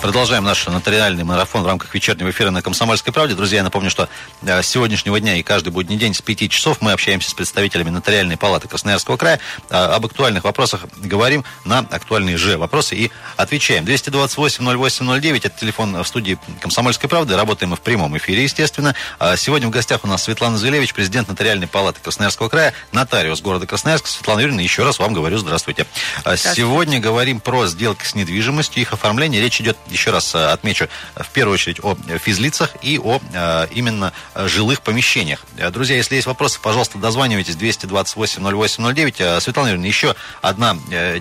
Продолжаем 0.00 0.44
наш 0.44 0.64
нотариальный 0.64 1.24
марафон 1.24 1.64
в 1.64 1.66
рамках 1.66 1.92
вечернего 1.92 2.30
эфира 2.30 2.50
на 2.50 2.62
Комсомольской 2.62 3.12
правде. 3.12 3.34
Друзья, 3.34 3.58
я 3.58 3.64
напомню, 3.64 3.90
что 3.90 4.08
э, 4.42 4.62
с 4.62 4.66
сегодняшнего 4.68 5.18
дня 5.18 5.34
и 5.36 5.42
каждый 5.42 5.70
будний 5.70 5.96
день 5.96 6.14
с 6.14 6.22
5 6.22 6.50
часов 6.52 6.80
мы 6.80 6.92
общаемся 6.92 7.30
с 7.30 7.34
представителями 7.34 7.90
нотариальной 7.90 8.36
палаты 8.36 8.68
Красноярского 8.68 9.16
края. 9.16 9.40
Э, 9.70 9.76
об 9.76 10.06
актуальных 10.06 10.44
вопросах 10.44 10.82
говорим 10.98 11.44
на 11.64 11.80
актуальные 11.80 12.36
же 12.36 12.58
вопросы 12.58 12.94
и 12.94 13.10
отвечаем. 13.36 13.84
228-08-09, 13.84 15.38
это 15.38 15.58
телефон 15.58 16.00
в 16.00 16.06
студии 16.06 16.38
Комсомольской 16.60 17.08
правды. 17.08 17.34
Работаем 17.34 17.70
мы 17.70 17.76
в 17.76 17.80
прямом 17.80 18.16
эфире, 18.18 18.44
естественно. 18.44 18.94
А 19.18 19.36
Сегодня 19.36 19.66
в 19.66 19.72
гостях 19.72 20.04
у 20.04 20.06
нас 20.06 20.22
Светлана 20.22 20.58
Зелевич, 20.58 20.94
президент 20.94 21.28
нотариальной 21.28 21.66
палаты 21.66 22.00
Красноярского 22.00 22.48
края, 22.48 22.72
нотариус 22.92 23.42
города 23.42 23.66
Красноярск. 23.66 24.06
Светлана 24.06 24.40
Юрьевна, 24.40 24.62
еще 24.62 24.84
раз 24.84 25.00
вам 25.00 25.12
говорю 25.12 25.38
здравствуйте. 25.38 25.86
А 26.22 26.36
Сегодня 26.36 27.00
говорим 27.00 27.40
про 27.40 27.66
сделки 27.66 28.04
с 28.04 28.14
недвижимостью, 28.14 28.80
их 28.80 28.92
оформление. 28.92 29.42
Речь 29.42 29.60
идет 29.60 29.76
еще 29.90 30.10
раз 30.10 30.34
э, 30.34 30.52
отмечу, 30.52 30.88
в 31.14 31.28
первую 31.30 31.54
очередь 31.54 31.78
о 31.82 31.96
физлицах 32.18 32.70
и 32.82 32.98
о 32.98 33.20
э, 33.32 33.66
именно 33.70 34.12
жилых 34.34 34.82
помещениях. 34.82 35.40
Друзья, 35.72 35.96
если 35.96 36.16
есть 36.16 36.26
вопросы, 36.26 36.58
пожалуйста, 36.60 36.98
дозванивайтесь 36.98 37.56
228-08-09. 37.56 39.40
Светлана 39.40 39.68
Юрьевна, 39.68 39.86
еще 39.86 40.14
одна 40.42 40.76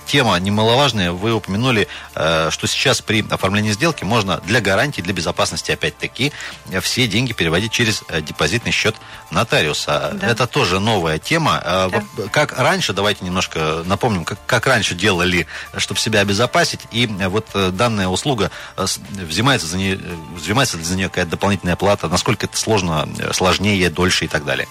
тема 0.06 0.38
немаловажная. 0.38 1.12
Вы 1.12 1.34
упомянули, 1.34 1.88
что 2.14 2.68
сейчас 2.68 3.02
при 3.02 3.26
оформлении 3.30 3.72
сделки 3.72 4.04
можно 4.04 4.38
для 4.46 4.62
гарантии, 4.62 5.02
для 5.02 5.14
безопасности, 5.14 5.72
опять-таки, 5.72 6.32
все 6.82 7.08
деньги 7.08 7.34
переводить 7.34 7.72
через 7.72 8.04
депозитный 8.22 8.72
счет 8.72 8.96
нотариуса. 9.32 10.12
Да. 10.14 10.28
Это 10.28 10.48
тоже 10.48 10.80
новая 10.80 11.20
тема. 11.20 11.62
Да. 11.66 12.04
Как 12.32 12.58
раньше, 12.58 12.94
давайте 12.94 13.26
немножко 13.26 13.84
напомним, 13.86 14.26
как, 14.26 14.40
как 14.46 14.68
раньше 14.68 14.96
делали, 14.96 15.48
чтобы 15.78 16.00
себя 16.00 16.22
обезопасить. 16.22 16.82
И 16.92 17.08
вот 17.08 17.48
данная 17.76 18.08
услуга 18.08 18.52
взимается 18.76 19.68
за 19.68 19.78
нее, 19.78 20.00
взимается 20.36 20.78
за 20.78 20.96
нее 20.96 21.10
какая-то 21.10 21.32
дополнительная 21.32 21.76
плата, 21.76 22.08
насколько 22.08 22.46
это 22.46 22.58
сложно, 22.58 23.08
сложнее, 23.34 23.90
дольше 23.90 24.26
и 24.26 24.28
так 24.28 24.46
далее. 24.46 24.68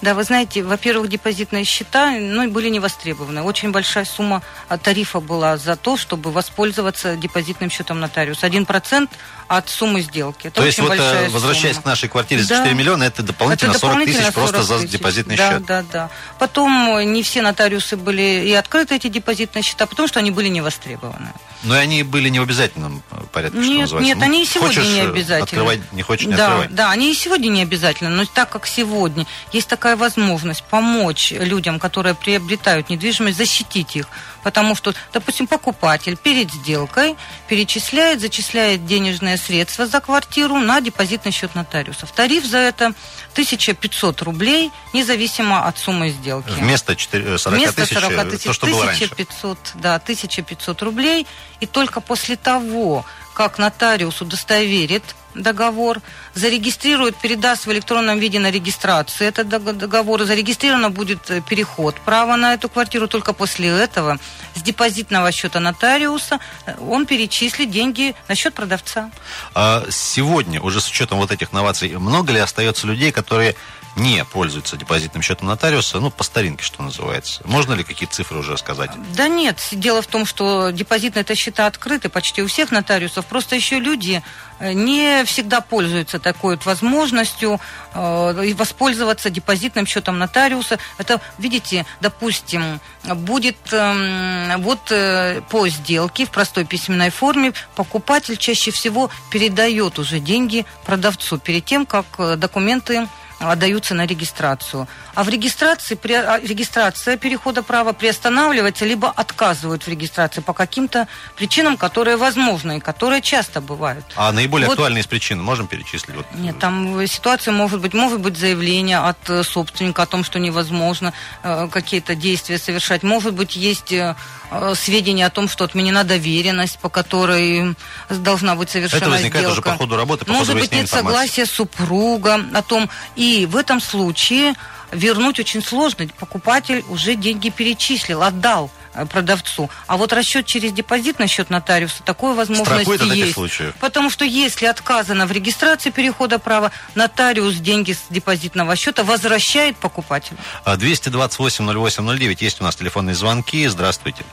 Да, 0.00 0.14
вы 0.14 0.22
знаете, 0.22 0.62
во-первых, 0.62 1.08
депозитные 1.08 1.64
счета 1.64 2.10
ну, 2.10 2.48
были 2.48 2.68
не 2.68 2.78
востребованы. 2.78 3.42
Очень 3.42 3.72
большая 3.72 4.04
сумма 4.04 4.42
тарифа 4.82 5.20
была 5.20 5.56
за 5.56 5.74
то, 5.74 5.96
чтобы 5.96 6.30
воспользоваться 6.30 7.16
депозитным 7.16 7.68
счетом 7.68 7.98
нотариуса. 7.98 8.46
Один 8.46 8.64
процент 8.64 9.10
от 9.48 9.68
суммы 9.68 10.02
сделки. 10.02 10.48
Это 10.48 10.56
То 10.56 10.66
есть, 10.66 10.78
вот, 10.78 10.96
э, 10.96 11.28
возвращаясь 11.30 11.74
сумма. 11.76 11.82
к 11.82 11.86
нашей 11.86 12.08
квартире 12.08 12.42
за 12.42 12.50
да. 12.50 12.56
4 12.58 12.74
миллиона, 12.74 13.04
это 13.04 13.22
дополнительно, 13.22 13.70
это 13.70 13.80
дополнительно 13.80 14.30
40 14.30 14.34
тысяч 14.34 14.34
просто 14.34 14.62
за 14.62 14.86
депозитный 14.86 15.36
да, 15.36 15.52
счет. 15.52 15.64
Да, 15.64 15.82
да, 15.82 15.88
да. 15.92 16.10
Потом 16.38 17.12
не 17.12 17.22
все 17.22 17.42
нотариусы 17.42 17.96
были 17.96 18.46
и 18.46 18.52
открыты, 18.52 18.94
эти 18.94 19.08
депозитные 19.08 19.62
счета, 19.62 19.86
потому 19.86 20.06
что 20.06 20.20
они 20.20 20.30
были 20.30 20.48
не 20.48 20.60
востребованы. 20.60 21.32
Но 21.64 21.74
и 21.74 21.78
они 21.78 22.02
были 22.04 22.28
не 22.28 22.38
в 22.38 22.42
обязательном 22.42 23.02
э, 23.10 23.16
порядке, 23.32 23.58
нет, 23.58 23.66
что 23.66 23.96
называется. 23.96 24.14
Нет, 24.14 24.22
они 24.22 24.42
и 24.42 24.46
сегодня 24.46 24.74
хочешь 24.76 24.92
не 24.92 25.00
обязательно. 25.00 25.42
Открывать, 25.44 25.92
не 25.92 26.02
хочешь, 26.02 26.26
не 26.26 26.36
да, 26.36 26.46
открывай. 26.46 26.68
Да, 26.70 26.90
они 26.90 27.10
и 27.10 27.14
сегодня 27.14 27.48
не 27.48 27.62
обязательно. 27.62 28.10
Но 28.10 28.24
так 28.26 28.50
как 28.50 28.66
сегодня 28.66 29.26
есть 29.52 29.66
такая 29.66 29.87
возможность 29.96 30.64
помочь 30.64 31.32
людям, 31.32 31.78
которые 31.78 32.14
приобретают 32.14 32.90
недвижимость, 32.90 33.38
защитить 33.38 33.96
их. 33.96 34.06
Потому 34.42 34.74
что, 34.74 34.94
допустим, 35.12 35.46
покупатель 35.46 36.16
перед 36.16 36.50
сделкой 36.52 37.16
перечисляет, 37.48 38.20
зачисляет 38.20 38.86
денежные 38.86 39.36
средства 39.36 39.86
за 39.86 40.00
квартиру 40.00 40.58
на 40.58 40.80
депозитный 40.80 41.32
счет 41.32 41.54
нотариусов. 41.54 42.12
Тариф 42.12 42.44
за 42.44 42.58
это 42.58 42.94
1500 43.32 44.22
рублей, 44.22 44.70
независимо 44.92 45.66
от 45.66 45.78
суммы 45.78 46.10
сделки. 46.10 46.50
Вместо 46.50 46.96
4, 46.96 47.38
40 47.38 47.58
Вместо 47.58 47.82
тысяч, 47.82 47.94
40 47.94 48.12
э, 48.12 48.24
тысяч, 48.30 48.44
то, 48.44 48.52
что 48.52 48.66
1500, 48.66 48.70
было 48.70 48.86
раньше. 48.86 49.72
да, 49.74 49.94
1500 49.96 50.82
рублей. 50.82 51.26
И 51.60 51.66
только 51.66 52.00
после 52.00 52.36
того, 52.36 53.04
как 53.38 53.56
нотариус 53.56 54.20
удостоверит 54.20 55.04
договор, 55.32 56.00
зарегистрирует, 56.34 57.14
передаст 57.16 57.66
в 57.66 57.72
электронном 57.72 58.18
виде 58.18 58.40
на 58.40 58.50
регистрацию 58.50 59.28
этот 59.28 59.46
договор, 59.48 60.24
зарегистрировано 60.24 60.90
будет 60.90 61.30
э, 61.30 61.40
переход 61.40 61.94
права 62.00 62.34
на 62.34 62.54
эту 62.54 62.68
квартиру. 62.68 63.06
Только 63.06 63.32
после 63.32 63.68
этого 63.68 64.18
с 64.56 64.62
депозитного 64.62 65.30
счета 65.30 65.60
нотариуса 65.60 66.40
э, 66.66 66.74
он 66.80 67.06
перечислит 67.06 67.70
деньги 67.70 68.16
на 68.26 68.34
счет 68.34 68.54
продавца. 68.54 69.08
А 69.54 69.84
сегодня, 69.88 70.60
уже 70.60 70.80
с 70.80 70.88
учетом 70.88 71.18
вот 71.18 71.30
этих 71.30 71.52
новаций, 71.52 71.96
много 71.96 72.32
ли 72.32 72.40
остается 72.40 72.88
людей, 72.88 73.12
которые 73.12 73.54
не 73.98 74.24
пользуются 74.24 74.76
депозитным 74.76 75.22
счетом 75.22 75.48
нотариуса, 75.48 76.00
ну, 76.00 76.10
по 76.10 76.24
старинке, 76.24 76.64
что 76.64 76.82
называется. 76.82 77.42
Можно 77.44 77.74
ли 77.74 77.84
какие 77.84 78.08
цифры 78.08 78.38
уже 78.38 78.56
сказать? 78.56 78.90
Да 79.14 79.28
нет. 79.28 79.58
Дело 79.72 80.02
в 80.02 80.06
том, 80.06 80.24
что 80.24 80.70
депозитные 80.70 81.22
это 81.22 81.34
счета 81.34 81.66
открыты 81.66 82.08
почти 82.08 82.42
у 82.42 82.46
всех 82.46 82.70
нотариусов. 82.70 83.26
Просто 83.26 83.56
еще 83.56 83.78
люди 83.78 84.22
э, 84.60 84.72
не 84.72 85.24
всегда 85.24 85.60
пользуются 85.60 86.18
такой 86.18 86.56
вот 86.56 86.64
возможностью 86.64 87.60
э, 87.94 88.54
воспользоваться 88.54 89.30
депозитным 89.30 89.86
счетом 89.86 90.18
нотариуса. 90.18 90.78
Это, 90.98 91.20
видите, 91.38 91.84
допустим, 92.00 92.80
будет 93.04 93.56
э, 93.72 94.56
вот 94.58 94.90
э, 94.90 95.40
по 95.50 95.68
сделке 95.68 96.26
в 96.26 96.30
простой 96.30 96.64
письменной 96.64 97.10
форме 97.10 97.52
покупатель 97.74 98.36
чаще 98.36 98.70
всего 98.70 99.10
передает 99.30 99.98
уже 99.98 100.20
деньги 100.20 100.64
продавцу 100.84 101.38
перед 101.38 101.64
тем, 101.64 101.86
как 101.86 102.06
э, 102.18 102.36
документы 102.36 103.08
отдаются 103.38 103.94
на 103.94 104.06
регистрацию. 104.06 104.86
А 105.18 105.24
в 105.24 105.28
регистрации, 105.28 105.96
при, 105.96 106.12
а, 106.12 106.38
регистрация 106.38 107.16
перехода 107.16 107.64
права 107.64 107.92
приостанавливается, 107.92 108.84
либо 108.84 109.10
отказывают 109.10 109.82
в 109.82 109.88
регистрации 109.88 110.42
по 110.42 110.52
каким-то 110.52 111.08
причинам, 111.34 111.76
которые 111.76 112.16
возможны 112.16 112.76
и 112.76 112.80
которые 112.80 113.20
часто 113.20 113.60
бывают. 113.60 114.04
А 114.14 114.30
наиболее 114.30 114.68
вот, 114.68 114.74
актуальные 114.74 115.00
из 115.00 115.08
причин 115.08 115.42
можем 115.42 115.66
перечислить? 115.66 116.14
Вот. 116.14 116.26
Нет, 116.34 116.60
там 116.60 117.04
ситуация 117.08 117.50
может 117.52 117.80
быть, 117.80 117.94
может 117.94 118.20
быть 118.20 118.36
заявление 118.36 118.98
от 118.98 119.18
э, 119.28 119.42
собственника 119.42 120.02
о 120.02 120.06
том, 120.06 120.22
что 120.22 120.38
невозможно 120.38 121.12
э, 121.42 121.66
какие-то 121.68 122.14
действия 122.14 122.56
совершать. 122.56 123.02
Может 123.02 123.34
быть, 123.34 123.56
есть 123.56 123.90
э, 123.90 124.14
э, 124.52 124.74
сведения 124.76 125.26
о 125.26 125.30
том, 125.30 125.48
что 125.48 125.64
отменена 125.64 126.04
доверенность, 126.04 126.78
по 126.78 126.90
которой 126.90 127.74
должна 128.08 128.54
быть 128.54 128.70
совершена 128.70 129.00
Это 129.00 129.10
возникает 129.10 129.46
сделка. 129.46 129.52
уже 129.52 129.62
по 129.62 129.78
ходу 129.78 129.96
работы, 129.96 130.24
по 130.24 130.32
Может 130.32 130.50
ходу 130.50 130.60
быть, 130.60 130.70
нет 130.70 130.84
информации. 130.84 131.08
согласия 131.08 131.46
супруга 131.46 132.40
о 132.54 132.62
том. 132.62 132.88
И 133.16 133.48
в 133.50 133.56
этом 133.56 133.80
случае 133.80 134.54
вернуть 134.92 135.38
очень 135.40 135.62
сложно. 135.62 136.06
Покупатель 136.18 136.84
уже 136.88 137.14
деньги 137.14 137.50
перечислил, 137.50 138.22
отдал 138.22 138.70
э, 138.94 139.06
продавцу. 139.06 139.70
А 139.86 139.96
вот 139.96 140.12
расчет 140.12 140.46
через 140.46 140.72
депозит 140.72 141.18
на 141.18 141.26
счет 141.26 141.50
нотариуса, 141.50 142.02
такой 142.02 142.34
возможности 142.34 143.16
есть. 143.16 143.34
Случаев. 143.34 143.74
Потому 143.80 144.10
что 144.10 144.24
если 144.24 144.66
отказано 144.66 145.26
в 145.26 145.32
регистрации 145.32 145.90
перехода 145.90 146.38
права, 146.38 146.72
нотариус 146.94 147.56
деньги 147.56 147.92
с 147.92 148.04
депозитного 148.10 148.76
счета 148.76 149.04
возвращает 149.04 149.76
покупателю. 149.76 150.38
228-08-09, 150.64 152.36
а, 152.40 152.44
есть 152.44 152.60
у 152.60 152.64
нас 152.64 152.76
телефонные 152.76 153.14
звонки. 153.14 153.66
Здравствуйте. 153.66 154.24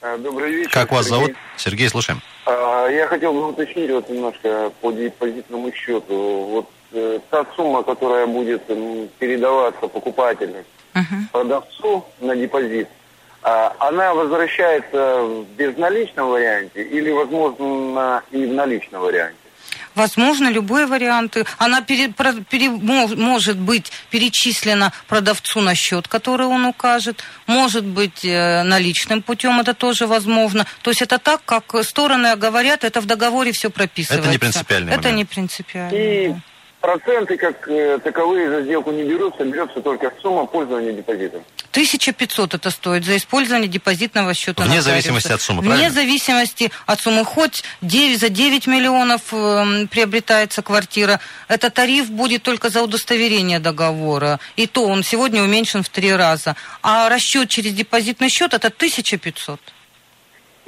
А, 0.00 0.16
добрый 0.16 0.52
вечер. 0.52 0.70
Как 0.70 0.92
вас 0.92 1.06
Сергей. 1.06 1.18
зовут? 1.18 1.36
Сергей, 1.56 1.88
слушаем. 1.88 2.22
А, 2.46 2.86
я 2.86 3.06
хотел 3.08 3.32
бы 3.32 3.48
уточнить 3.48 3.90
вот 3.90 4.08
немножко 4.08 4.70
по 4.80 4.92
депозитному 4.92 5.72
счету. 5.72 6.46
Вот 6.50 6.70
та 6.90 7.46
сумма, 7.56 7.82
которая 7.82 8.26
будет 8.26 8.66
передаваться 9.18 9.88
покупателю, 9.88 10.64
uh-huh. 10.94 11.30
продавцу 11.32 12.04
на 12.20 12.34
депозит, 12.36 12.88
а, 13.42 13.74
она 13.78 14.14
возвращается 14.14 15.22
в 15.22 15.44
безналичном 15.56 16.28
варианте 16.30 16.82
или, 16.82 17.10
возможно, 17.10 18.22
и 18.30 18.44
в 18.44 18.52
наличном 18.52 19.02
варианте? 19.02 19.36
Возможно, 19.94 20.48
любые 20.48 20.86
варианты. 20.86 21.44
Она 21.56 21.80
пере, 21.80 22.12
пере, 22.50 22.70
может 22.70 23.58
быть 23.58 23.90
перечислена 24.10 24.92
продавцу 25.08 25.60
на 25.60 25.74
счет, 25.74 26.06
который 26.06 26.46
он 26.46 26.66
укажет. 26.66 27.24
Может 27.46 27.84
быть 27.84 28.24
э, 28.24 28.62
наличным 28.62 29.22
путем, 29.22 29.58
это 29.58 29.74
тоже 29.74 30.06
возможно. 30.06 30.66
То 30.82 30.90
есть 30.90 31.02
это 31.02 31.18
так, 31.18 31.40
как 31.44 31.74
стороны 31.84 32.36
говорят, 32.36 32.84
это 32.84 33.00
в 33.00 33.06
договоре 33.06 33.50
все 33.52 33.70
прописывается. 33.70 34.28
Это 34.28 34.32
не 34.32 34.38
принципиально. 34.38 34.90
Это 34.90 35.10
не 35.10 35.24
принципиально. 35.24 35.96
И 35.96 36.34
Проценты 36.88 37.36
как 37.36 37.68
э, 37.68 37.98
таковые 38.02 38.48
за 38.48 38.62
сделку 38.62 38.90
не 38.92 39.02
берутся, 39.02 39.44
берется 39.44 39.82
только 39.82 40.10
сумма 40.22 40.46
пользования 40.46 40.94
депозитом. 40.94 41.44
1500 41.72 42.54
это 42.54 42.70
стоит 42.70 43.04
за 43.04 43.18
использование 43.18 43.68
депозитного 43.68 44.32
счета. 44.32 44.62
Вне 44.62 44.80
зависимости 44.80 45.30
от 45.30 45.42
суммы, 45.42 45.60
правильно? 45.60 45.84
Вне 45.84 45.90
зависимости 45.90 46.72
от 46.86 46.98
суммы. 46.98 47.26
Хоть 47.26 47.62
9, 47.82 48.18
за 48.18 48.30
9 48.30 48.66
миллионов 48.66 49.20
э, 49.32 49.86
приобретается 49.90 50.62
квартира, 50.62 51.20
это 51.48 51.68
тариф 51.68 52.08
будет 52.08 52.42
только 52.42 52.70
за 52.70 52.82
удостоверение 52.82 53.58
договора. 53.58 54.40
И 54.56 54.66
то 54.66 54.86
он 54.86 55.02
сегодня 55.02 55.42
уменьшен 55.42 55.82
в 55.82 55.90
три 55.90 56.10
раза. 56.10 56.56
А 56.82 57.10
расчет 57.10 57.50
через 57.50 57.74
депозитный 57.74 58.30
счет 58.30 58.54
это 58.54 58.68
1500. 58.68 59.60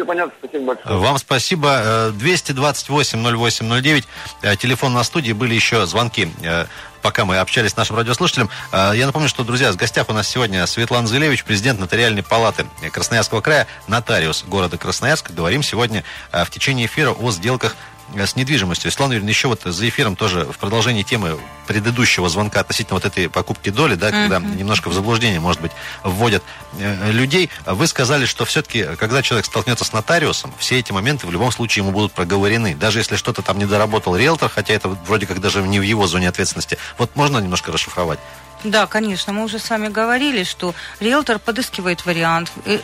Все 0.00 0.06
понятно, 0.06 0.32
спасибо 0.38 0.64
большое. 0.64 0.96
Вам 0.96 1.18
спасибо. 1.18 2.10
228-08-09, 2.14 4.04
э, 4.40 4.56
телефон 4.56 4.94
на 4.94 5.04
студии, 5.04 5.32
были 5.32 5.54
еще 5.54 5.84
звонки 5.84 6.32
э, 6.42 6.64
пока 7.02 7.26
мы 7.26 7.36
общались 7.36 7.72
с 7.72 7.76
нашим 7.76 7.96
радиослушателем. 7.96 8.48
Э, 8.72 8.92
я 8.94 9.04
напомню, 9.04 9.28
что, 9.28 9.44
друзья, 9.44 9.70
в 9.72 9.76
гостях 9.76 10.08
у 10.08 10.14
нас 10.14 10.26
сегодня 10.26 10.66
Светлана 10.66 11.06
Зелевич, 11.06 11.44
президент 11.44 11.80
Нотариальной 11.80 12.22
палаты 12.22 12.64
Красноярского 12.90 13.42
края, 13.42 13.66
нотариус 13.88 14.44
города 14.44 14.78
Красноярск. 14.78 15.32
Говорим 15.32 15.62
сегодня 15.62 16.02
в 16.32 16.48
течение 16.48 16.86
эфира 16.86 17.10
о 17.10 17.30
сделках 17.30 17.76
Э, 17.76 17.89
с 18.16 18.36
недвижимостью. 18.36 18.90
Светлана 18.90 19.12
Юрьевна, 19.12 19.30
еще 19.30 19.48
вот 19.48 19.62
за 19.64 19.88
эфиром 19.88 20.16
тоже 20.16 20.44
в 20.44 20.58
продолжении 20.58 21.02
темы 21.02 21.38
предыдущего 21.66 22.28
звонка 22.28 22.60
относительно 22.60 22.94
вот 22.94 23.04
этой 23.04 23.28
покупки 23.28 23.70
доли, 23.70 23.94
да, 23.94 24.10
когда 24.10 24.36
uh-huh. 24.36 24.56
немножко 24.56 24.88
в 24.88 24.94
заблуждение, 24.94 25.40
может 25.40 25.60
быть, 25.60 25.72
вводят 26.02 26.42
э, 26.78 27.12
людей. 27.12 27.50
Вы 27.66 27.86
сказали, 27.86 28.26
что 28.26 28.44
все-таки, 28.44 28.84
когда 28.98 29.22
человек 29.22 29.46
столкнется 29.46 29.84
с 29.84 29.92
нотариусом, 29.92 30.52
все 30.58 30.78
эти 30.78 30.92
моменты 30.92 31.26
в 31.26 31.32
любом 31.32 31.52
случае 31.52 31.82
ему 31.84 31.92
будут 31.92 32.12
проговорены. 32.12 32.74
Даже 32.74 32.98
если 32.98 33.16
что-то 33.16 33.42
там 33.42 33.58
не 33.58 33.66
доработал 33.66 34.16
риэлтор, 34.16 34.50
хотя 34.50 34.74
это 34.74 34.88
вроде 34.88 35.26
как 35.26 35.40
даже 35.40 35.62
не 35.62 35.78
в 35.78 35.82
его 35.82 36.06
зоне 36.06 36.28
ответственности. 36.28 36.78
Вот 36.98 37.14
можно 37.16 37.38
немножко 37.38 37.70
расшифровать? 37.70 38.18
Да, 38.64 38.86
конечно. 38.86 39.32
Мы 39.32 39.44
уже 39.44 39.58
с 39.58 39.70
вами 39.70 39.88
говорили, 39.88 40.44
что 40.44 40.74
риэлтор 41.00 41.38
подыскивает 41.38 42.04
вариант, 42.04 42.52
э, 42.66 42.78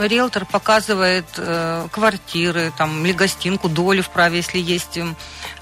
риэлтор 0.00 0.46
показывает 0.46 1.26
э, 1.36 1.86
квартиры, 1.92 2.72
там, 2.76 3.04
или 3.04 3.12
гостинку, 3.12 3.68
долю 3.68 4.02
в 4.02 4.10
праве, 4.10 4.38
если 4.38 4.58
есть. 4.58 4.96
Э, 4.96 5.04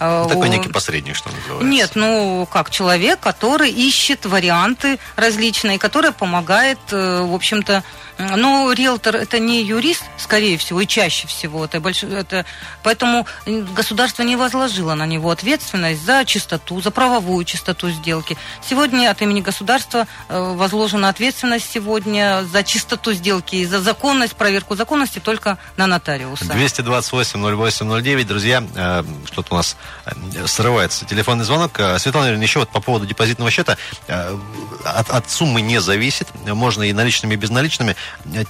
ну, 0.01 0.29
Такой 0.29 0.49
некий 0.49 0.69
посредник, 0.69 1.17
что 1.17 1.31
называется. 1.31 1.67
Нет, 1.67 1.91
ну, 1.95 2.47
как 2.51 2.71
человек, 2.71 3.19
который 3.21 3.71
ищет 3.71 4.25
варианты 4.25 4.99
различные, 5.17 5.79
который 5.79 6.13
помогает, 6.13 6.79
э, 6.93 7.23
в 7.23 7.35
общем-то, 7.35 7.83
но 8.19 8.73
риэлтор 8.73 9.17
это 9.17 9.39
не 9.39 9.63
юрист, 9.63 10.05
скорее 10.17 10.57
всего, 10.59 10.81
и 10.81 10.87
чаще 10.87 11.27
всего. 11.27 11.65
Это 11.65 11.81
больше, 11.81 12.07
это, 12.07 12.45
поэтому 12.83 13.27
государство 13.47 14.23
не 14.23 14.37
возложило 14.37 14.95
на 14.95 15.07
него 15.07 15.31
ответственность 15.31 16.05
за 16.05 16.25
чистоту, 16.25 16.81
за 16.81 16.91
правовую 16.91 17.45
чистоту 17.45 17.91
сделки. 17.91 18.37
Сегодня 18.67 19.11
от 19.11 19.21
имени 19.21 19.41
государства 19.41 20.07
э, 20.29 20.55
возложена 20.57 21.09
ответственность 21.09 21.71
сегодня 21.71 22.45
за 22.51 22.63
чистоту 22.63 23.13
сделки 23.13 23.57
и 23.57 23.67
за 23.67 23.81
законность, 23.81 24.35
проверку 24.35 24.77
законности 24.77 25.19
только 25.19 25.59
на 25.77 25.87
нотариуса. 25.87 26.45
228-08-09, 26.45 28.25
друзья, 28.25 28.65
э, 28.75 29.05
что-то 29.31 29.55
у 29.55 29.57
нас 29.59 29.77
э, 30.07 30.47
срывается 30.47 31.05
телефонный 31.05 31.45
звонок. 31.45 31.79
Светлана 31.99 32.27
Юрьевна, 32.27 32.45
еще 32.45 32.61
вот 32.61 32.71
по 32.71 32.81
поводу 32.81 33.07
депозитного 33.07 33.51
счета. 33.51 33.77
От, 34.07 35.11
от 35.11 35.31
суммы 35.31 35.61
не 35.61 35.81
зависит, 35.81 36.29
можно 36.47 36.83
и 36.83 36.93
наличными, 36.93 37.35
и 37.35 37.37
безналичными. 37.37 37.97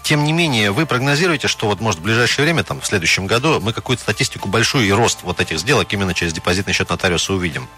Тем 0.03 0.25
не 0.25 0.33
менее, 0.33 0.71
вы 0.71 0.87
прогнозируете, 0.87 1.49
что 1.49 1.67
вот 1.67 1.81
может 1.81 2.01
в 2.01 2.03
ближайшее 2.03 2.45
время, 2.45 2.65
там, 2.65 2.81
в 2.81 2.87
следующем 2.87 3.27
году, 3.27 3.61
мы 3.61 3.73
какую-то 3.73 4.03
статистику 4.03 4.49
большую 4.49 4.87
и 4.87 4.91
рост 4.91 5.21
вот 5.23 5.41
этих 5.41 5.59
сделок 5.59 5.93
именно 5.93 6.15
через 6.15 6.33
депозитный 6.33 6.73
счет 6.73 6.89
нотариуса 6.89 7.33
увидим? 7.33 7.69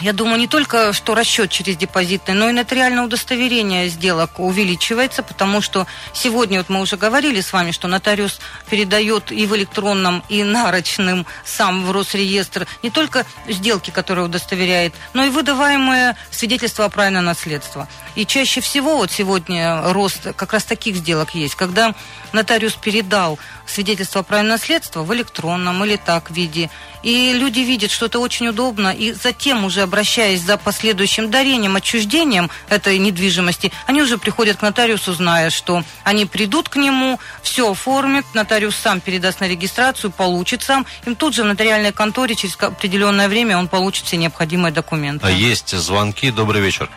Я 0.00 0.12
думаю, 0.12 0.38
не 0.38 0.48
только 0.48 0.92
что 0.92 1.14
расчет 1.14 1.50
через 1.50 1.76
депозитный, 1.76 2.34
но 2.34 2.48
и 2.48 2.52
нотариальное 2.52 3.04
удостоверение 3.04 3.88
сделок 3.88 4.40
увеличивается, 4.40 5.22
потому 5.22 5.60
что 5.60 5.86
сегодня, 6.12 6.58
вот 6.58 6.68
мы 6.68 6.80
уже 6.80 6.96
говорили 6.96 7.40
с 7.40 7.52
вами, 7.52 7.70
что 7.70 7.88
нотариус 7.88 8.40
передает 8.68 9.30
и 9.30 9.46
в 9.46 9.54
электронном, 9.54 10.24
и 10.28 10.42
нарочным 10.42 11.26
сам 11.44 11.84
в 11.84 11.92
Росреестр 11.92 12.66
не 12.82 12.90
только 12.90 13.26
сделки, 13.46 13.90
которые 13.90 14.24
удостоверяет, 14.24 14.94
но 15.12 15.24
и 15.24 15.30
выдаваемое 15.30 16.16
свидетельство 16.30 16.86
о 16.86 16.88
праве 16.88 17.10
на 17.10 17.20
наследство. 17.20 17.86
И 18.14 18.26
чаще 18.26 18.60
всего 18.60 18.96
вот 18.96 19.12
сегодня 19.12 19.82
рост 19.92 20.34
как 20.34 20.52
раз 20.52 20.64
таких 20.64 20.96
сделок 20.96 21.34
есть, 21.34 21.54
когда 21.54 21.94
нотариус 22.32 22.74
передал 22.74 23.38
свидетельство 23.72 24.20
о 24.20 24.24
праве 24.24 24.42
наследства 24.48 25.02
в 25.02 25.12
электронном 25.14 25.84
или 25.84 25.96
так 25.96 26.30
виде, 26.30 26.70
и 27.02 27.32
люди 27.32 27.60
видят, 27.60 27.90
что 27.90 28.06
это 28.06 28.18
очень 28.18 28.48
удобно, 28.48 28.88
и 28.88 29.12
затем 29.12 29.64
уже 29.64 29.82
обращаясь 29.82 30.40
за 30.40 30.56
последующим 30.56 31.30
дарением, 31.30 31.76
отчуждением 31.76 32.50
этой 32.68 32.98
недвижимости, 32.98 33.72
они 33.86 34.02
уже 34.02 34.18
приходят 34.18 34.58
к 34.58 34.62
нотариусу, 34.62 35.12
зная, 35.12 35.50
что 35.50 35.82
они 36.04 36.26
придут 36.26 36.68
к 36.68 36.76
нему, 36.76 37.18
все 37.42 37.70
оформят, 37.70 38.24
нотариус 38.34 38.76
сам 38.76 39.00
передаст 39.00 39.40
на 39.40 39.48
регистрацию, 39.48 40.10
получит 40.10 40.62
сам, 40.62 40.86
им 41.06 41.16
тут 41.16 41.34
же 41.34 41.42
в 41.42 41.46
нотариальной 41.46 41.92
конторе 41.92 42.34
через 42.34 42.56
определенное 42.56 43.28
время 43.28 43.58
он 43.58 43.68
получит 43.68 44.06
все 44.06 44.16
необходимые 44.16 44.72
документы. 44.72 45.26
А 45.26 45.30
есть 45.30 45.70
звонки. 45.70 46.30
Добрый 46.30 46.60
вечер. 46.60 46.88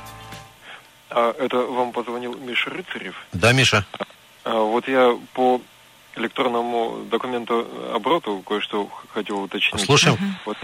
А, 1.10 1.34
это 1.40 1.58
вам 1.58 1.92
позвонил 1.92 2.36
Миша 2.36 2.70
Рыцарев? 2.70 3.16
Да, 3.32 3.54
Миша. 3.54 3.86
А, 4.44 4.60
вот 4.60 4.88
я 4.88 5.18
по 5.34 5.62
электронному 6.16 7.06
документу 7.10 7.68
обороту 7.94 8.42
кое-что 8.46 8.90
хотел 9.14 9.42
уточнить. 9.42 9.86
Слушаем. 9.86 10.18
Вот, 10.46 10.58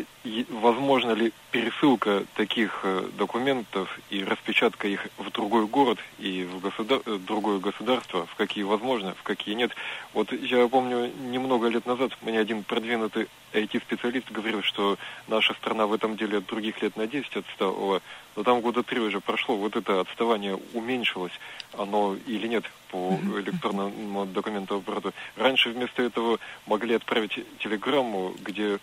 возможно 0.50 1.12
ли 1.12 1.34
пересылка 1.52 2.24
таких 2.36 2.82
э, 2.84 3.10
документов 3.18 4.00
и 4.10 4.24
распечатка 4.24 4.88
их 4.88 5.08
в 5.18 5.30
другой 5.32 5.68
город 5.68 6.00
и 6.20 6.44
в 6.44 6.60
государ... 6.60 7.02
Э, 7.06 7.18
другое 7.18 7.60
государство, 7.60 8.26
в 8.26 8.36
какие 8.36 8.64
возможно, 8.64 9.14
в 9.16 9.24
какие 9.24 9.56
нет. 9.56 9.72
Вот 10.14 10.32
я 10.32 10.68
помню, 10.68 11.12
немного 11.30 11.68
лет 11.68 11.86
назад 11.86 12.12
мне 12.22 12.40
один 12.40 12.64
продвинутый 12.64 13.28
IT-специалист 13.54 14.32
говорил, 14.32 14.64
что 14.64 14.98
наша 15.28 15.54
страна 15.56 15.88
в 15.88 15.94
этом 15.94 16.16
деле 16.16 16.38
от 16.38 16.46
других 16.46 16.82
лет 16.82 16.96
на 16.96 17.08
10 17.08 17.36
отстала, 17.38 18.02
но 18.36 18.44
там 18.44 18.62
года 18.62 18.84
три 18.84 19.00
уже 19.00 19.20
прошло, 19.20 19.56
вот 19.56 19.76
это 19.76 20.02
отставание 20.02 20.58
уменьшилось, 20.74 21.34
оно 21.78 22.16
или 22.28 22.48
нет 22.48 22.64
по 22.90 23.18
электронному 23.38 24.26
документу 24.26 24.76
оборота. 24.76 25.14
Раньше 25.36 25.70
вместо 25.70 26.02
этого 26.02 26.40
могли 26.66 26.96
отправить 26.96 27.40
телеграмму, 27.60 28.34
где 28.40 28.80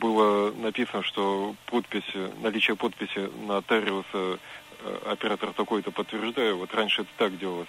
было 0.00 0.52
написано, 0.52 1.02
что 1.02 1.54
подпись, 1.66 2.10
наличие 2.42 2.76
подписи 2.76 3.30
нотариуса 3.46 4.38
э, 4.80 4.98
оператор 5.06 5.52
такой-то 5.52 5.90
подтверждаю. 5.90 6.56
Вот 6.56 6.74
раньше 6.74 7.02
это 7.02 7.10
так 7.18 7.38
делалось. 7.38 7.68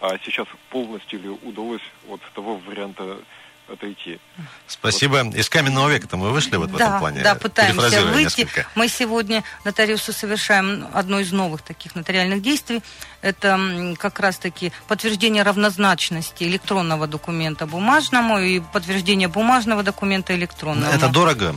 А 0.00 0.18
сейчас 0.22 0.46
полностью 0.70 1.20
ли 1.20 1.28
удалось 1.28 1.82
вот 2.06 2.20
того 2.34 2.56
варианта 2.56 3.18
отойти. 3.68 4.20
Спасибо. 4.66 5.22
Вот. 5.24 5.34
Из 5.34 5.48
каменного 5.48 5.88
века-то 5.88 6.16
мы 6.16 6.30
вышли 6.30 6.56
вот 6.56 6.70
да, 6.70 6.72
в 6.72 6.80
этом 6.80 6.98
плане? 6.98 7.22
Да, 7.22 7.34
пытаемся 7.34 8.04
выйти. 8.04 8.40
Несколько. 8.40 8.66
Мы 8.74 8.88
сегодня 8.88 9.42
нотариусы 9.64 10.12
совершаем 10.12 10.86
одно 10.92 11.20
из 11.20 11.32
новых 11.32 11.62
таких 11.62 11.94
нотариальных 11.94 12.42
действий. 12.42 12.82
Это 13.22 13.94
как 13.98 14.20
раз-таки 14.20 14.72
подтверждение 14.88 15.42
равнозначности 15.42 16.44
электронного 16.44 17.06
документа 17.06 17.66
бумажному 17.66 18.38
и 18.38 18.60
подтверждение 18.60 19.28
бумажного 19.28 19.82
документа 19.82 20.34
электронному. 20.34 20.92
Это 20.92 21.08
дорого? 21.08 21.56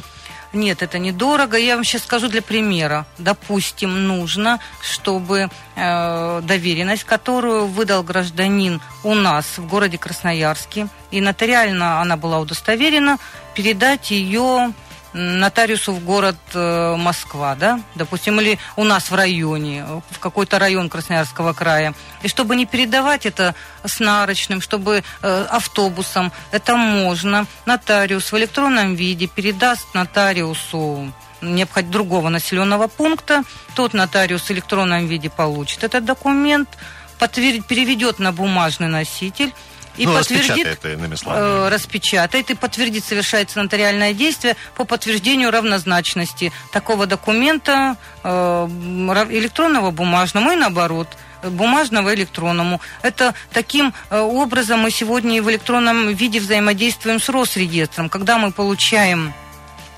Нет, 0.51 0.81
это 0.81 0.97
недорого. 0.97 1.57
Я 1.57 1.75
вам 1.75 1.83
сейчас 1.83 2.03
скажу 2.03 2.27
для 2.27 2.41
примера. 2.41 3.05
Допустим, 3.19 4.07
нужно, 4.07 4.59
чтобы 4.81 5.49
э, 5.75 6.41
доверенность, 6.43 7.03
которую 7.03 7.67
выдал 7.67 8.01
гражданин 8.01 8.81
у 9.03 9.13
нас 9.13 9.57
в 9.57 9.67
городе 9.67 9.99
Красноярске, 9.99 10.87
и 11.11 11.21
нотариально 11.21 12.01
она 12.01 12.17
была 12.17 12.39
удостоверена, 12.39 13.19
передать 13.53 14.09
ее 14.09 14.73
нотариусу 15.13 15.93
в 15.93 16.03
город 16.03 16.37
э, 16.53 16.95
Москва, 16.95 17.55
да, 17.55 17.81
допустим, 17.95 18.39
или 18.39 18.59
у 18.75 18.83
нас 18.83 19.11
в 19.11 19.15
районе, 19.15 19.85
в 20.11 20.19
какой-то 20.19 20.59
район 20.59 20.89
Красноярского 20.89 21.53
края. 21.53 21.93
И 22.21 22.27
чтобы 22.27 22.55
не 22.55 22.65
передавать 22.65 23.25
это 23.25 23.55
с 23.83 23.99
нарочным, 23.99 24.61
чтобы 24.61 25.03
э, 25.21 25.45
автобусом, 25.49 26.31
это 26.51 26.75
можно. 26.75 27.45
Нотариус 27.65 28.31
в 28.31 28.37
электронном 28.37 28.95
виде 28.95 29.27
передаст 29.27 29.93
нотариусу 29.93 31.11
необходимого 31.41 31.93
другого 31.93 32.29
населенного 32.29 32.87
пункта, 32.87 33.43
тот 33.75 33.93
нотариус 33.93 34.43
в 34.43 34.51
электронном 34.51 35.07
виде 35.07 35.29
получит 35.29 35.83
этот 35.83 36.05
документ, 36.05 36.69
подтвердит, 37.17 37.67
переведет 37.67 38.19
на 38.19 38.31
бумажный 38.31 38.87
носитель, 38.87 39.53
и 39.99 40.05
ну, 40.05 40.13
подтвердит, 40.13 40.65
распечатает, 40.65 41.19
э, 41.25 41.69
распечатает 41.69 42.49
и 42.49 42.55
подтвердит, 42.55 43.03
совершается 43.03 43.61
нотариальное 43.61 44.13
действие 44.13 44.55
по 44.75 44.85
подтверждению 44.85 45.51
равнозначности 45.51 46.53
такого 46.71 47.05
документа 47.05 47.97
э, 48.23 48.29
электронного 48.29 49.91
бумажному 49.91 50.51
и 50.51 50.55
наоборот 50.55 51.09
бумажного 51.43 52.15
электронному. 52.15 52.79
Это 53.01 53.33
таким 53.51 53.93
э, 54.09 54.19
образом 54.19 54.79
мы 54.79 54.91
сегодня 54.91 55.43
в 55.43 55.49
электронном 55.49 56.13
виде 56.13 56.39
взаимодействуем 56.39 57.19
с 57.19 57.27
Росреестром. 57.29 58.09
Когда 58.09 58.37
мы 58.37 58.51
получаем 58.51 59.33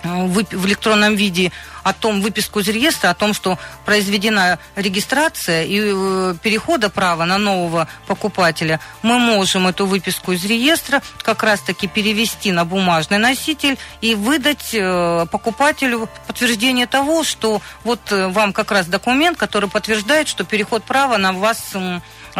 э, 0.04 0.26
в 0.26 0.66
электронном 0.66 1.16
виде 1.16 1.52
о 1.84 1.94
том, 1.94 2.22
выписку 2.22 2.60
из 2.60 2.68
реестра, 2.68 3.10
о 3.10 3.14
том, 3.14 3.34
что 3.34 3.58
произведена 3.86 4.60
регистрация 4.76 5.64
и 5.64 5.80
э, 5.82 6.36
перехода 6.42 6.90
права 6.90 7.26
на 7.26 7.38
нового 7.38 7.88
покупателя, 8.08 8.80
мы 9.02 9.20
можем 9.20 9.68
эту 9.68 9.86
выписку 9.86 10.32
из 10.32 10.46
реестра 10.46 11.02
как 11.22 11.44
раз-таки 11.44 11.88
перевести 11.88 12.52
на 12.52 12.66
бумажный 12.66 13.18
носитель 13.18 13.78
и 14.02 14.16
выдать 14.16 14.74
э, 14.74 15.26
покупателю 15.32 16.10
подтверждение 16.28 16.88
того, 16.88 17.24
что 17.24 17.62
вот 17.84 18.00
э, 18.12 18.28
вам 18.28 18.54
как 18.54 18.72
раз 18.72 18.88
документ, 18.88 19.38
который 19.38 19.70
подтверждает, 19.70 20.28
что 20.28 20.44
переход 20.44 20.84
права 20.84 21.18
на 21.18 21.34
вас 21.34 21.76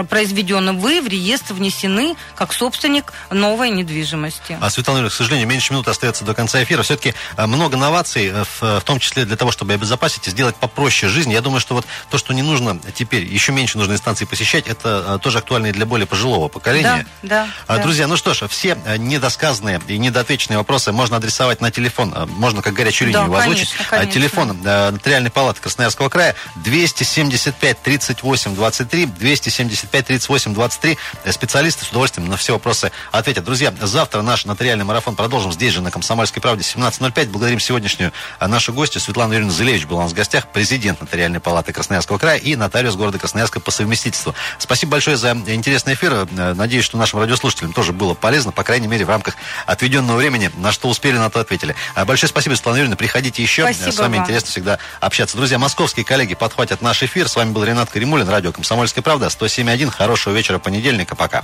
произведенным, 0.10 0.80
вы 0.80 1.02
в 1.02 1.08
реестр 1.08 1.54
внесены 1.54 2.16
как 2.36 2.54
собственник 2.54 3.14
новой 3.30 3.70
недвижимости. 3.70 4.58
А, 4.60 4.70
Светлана 4.70 5.00
Юрьевна, 5.00 5.14
к 5.14 5.18
сожалению, 5.18 5.48
меньше 5.48 5.74
минуты 5.74 5.92
остается 5.92 6.24
до 6.24 6.34
конца 6.34 6.64
эфира. 6.64 6.84
Все-таки 6.84 7.14
э, 7.38 7.46
много 7.46 7.78
новаций, 7.78 8.28
э, 8.28 8.44
в, 8.60 8.82
том 8.82 9.00
числе 9.00 9.26
для 9.26 9.36
того, 9.36 9.52
чтобы 9.52 9.74
обезопасить 9.74 10.28
и 10.28 10.32
сделать 10.32 10.56
попроще 10.56 11.12
жизнь. 11.12 11.32
Я 11.32 11.42
думаю, 11.42 11.60
что 11.60 11.76
вот 11.76 11.86
то, 12.10 12.18
что 12.18 12.34
не 12.34 12.42
нужно 12.42 12.80
теперь, 12.94 13.26
еще 13.26 13.52
меньше 13.52 13.78
нужно 13.78 13.94
инстанции 13.94 14.26
посещать, 14.26 14.68
это 14.68 15.16
э, 15.16 15.20
тоже 15.22 15.40
актуально 15.40 15.68
и 15.68 15.72
для 15.72 15.86
более 15.86 16.08
пожилого 16.08 16.48
поколения. 16.48 17.06
Да, 17.22 17.48
да. 17.68 17.78
Друзья, 17.80 18.06
да. 18.06 18.12
ну 18.12 18.18
что 18.18 18.34
ж, 18.34 18.48
все 18.48 18.78
недосказанные 18.98 19.82
и 19.88 19.98
недоотвеченные 19.98 20.58
вопросы 20.58 20.92
можно 20.92 21.18
адресовать 21.18 21.62
на 21.62 21.72
телефон, 21.72 22.14
можно 22.28 22.62
как 22.62 22.74
горячую 22.74 23.10
линию 23.10 23.30
да, 23.30 23.40
озвучить. 23.40 23.70
Конечно, 23.72 23.86
конечно. 23.90 24.12
Телефон 24.12 24.62
Нотариальной 24.62 25.32
палаты 25.32 25.62
Красноярского 25.62 26.10
края 26.10 26.36
275 26.56 27.82
38 27.82 28.56
23, 28.56 29.06
275 29.06 29.81
75 29.82 30.06
38 30.06 30.54
23. 30.54 30.98
Специалисты 31.32 31.86
с 31.86 31.90
удовольствием 31.90 32.30
на 32.30 32.38
все 32.38 32.54
вопросы 32.54 32.92
ответят. 33.12 33.44
Друзья, 33.44 33.74
завтра 33.82 34.22
наш 34.22 34.46
нотариальный 34.46 34.86
марафон 34.86 35.16
продолжим 35.16 35.52
здесь 35.52 35.74
же 35.74 35.82
на 35.82 35.92
Комсомольской 35.92 36.42
правде 36.42 36.64
17.05. 36.64 37.30
Благодарим 37.30 37.60
сегодняшнюю 37.60 38.12
а, 38.40 38.48
нашу 38.48 38.74
гостью 38.74 39.02
Светлану 39.02 39.34
Юрьевну 39.34 39.54
Зелевич 39.54 39.86
была 39.86 40.02
у 40.02 40.04
нас 40.04 40.12
в 40.12 40.16
гостях, 40.16 40.48
президент 40.48 41.02
Нотариальной 41.02 41.40
палаты 41.40 41.74
Красноярского 41.74 42.18
края 42.18 42.38
и 42.38 42.56
нотариус 42.56 42.96
города 42.96 43.18
Красноярска 43.18 43.60
по 43.60 43.72
совместительству. 43.72 44.36
Спасибо 44.60 44.94
большое 44.94 45.18
за 45.18 45.32
интересный 45.32 45.94
эфир. 45.94 46.14
Э, 46.14 46.54
надеюсь, 46.54 46.86
что 46.86 46.98
нашим 46.98 47.20
радиослушателям 47.20 47.74
тоже 47.74 47.92
было 47.94 48.14
полезно, 48.14 48.52
по 48.52 48.64
крайней 48.64 48.88
мере, 48.88 49.06
в 49.06 49.10
рамках 49.10 49.36
отведенного 49.66 50.18
времени, 50.18 50.52
на 50.58 50.72
что 50.72 50.90
успели, 50.90 51.18
на 51.18 51.30
то 51.30 51.40
ответили. 51.40 51.76
А, 51.96 52.06
большое 52.06 52.30
спасибо, 52.30 52.54
Светлана 52.54 52.78
Юрьевна. 52.78 52.96
Приходите 52.96 53.42
еще. 53.42 53.64
Спасибо 53.64 53.92
С 53.92 53.98
вами 53.98 54.18
вам. 54.18 54.24
интересно 54.24 54.50
всегда 54.50 54.80
общаться. 55.00 55.38
Друзья, 55.38 55.58
московские 55.58 56.06
коллеги 56.06 56.36
подхватят 56.36 56.82
наш 56.82 57.02
эфир. 57.04 57.28
С 57.28 57.36
вами 57.36 57.52
был 57.52 57.64
Ренат 57.64 57.90
Каримулин, 57.90 58.28
радио 58.30 58.52
«Комсомольская 58.52 59.02
правда», 59.02 59.30
1. 59.72 59.90
Хорошего 59.90 60.34
вечера 60.34 60.60
понедельника. 60.60 61.16
Пока. 61.16 61.44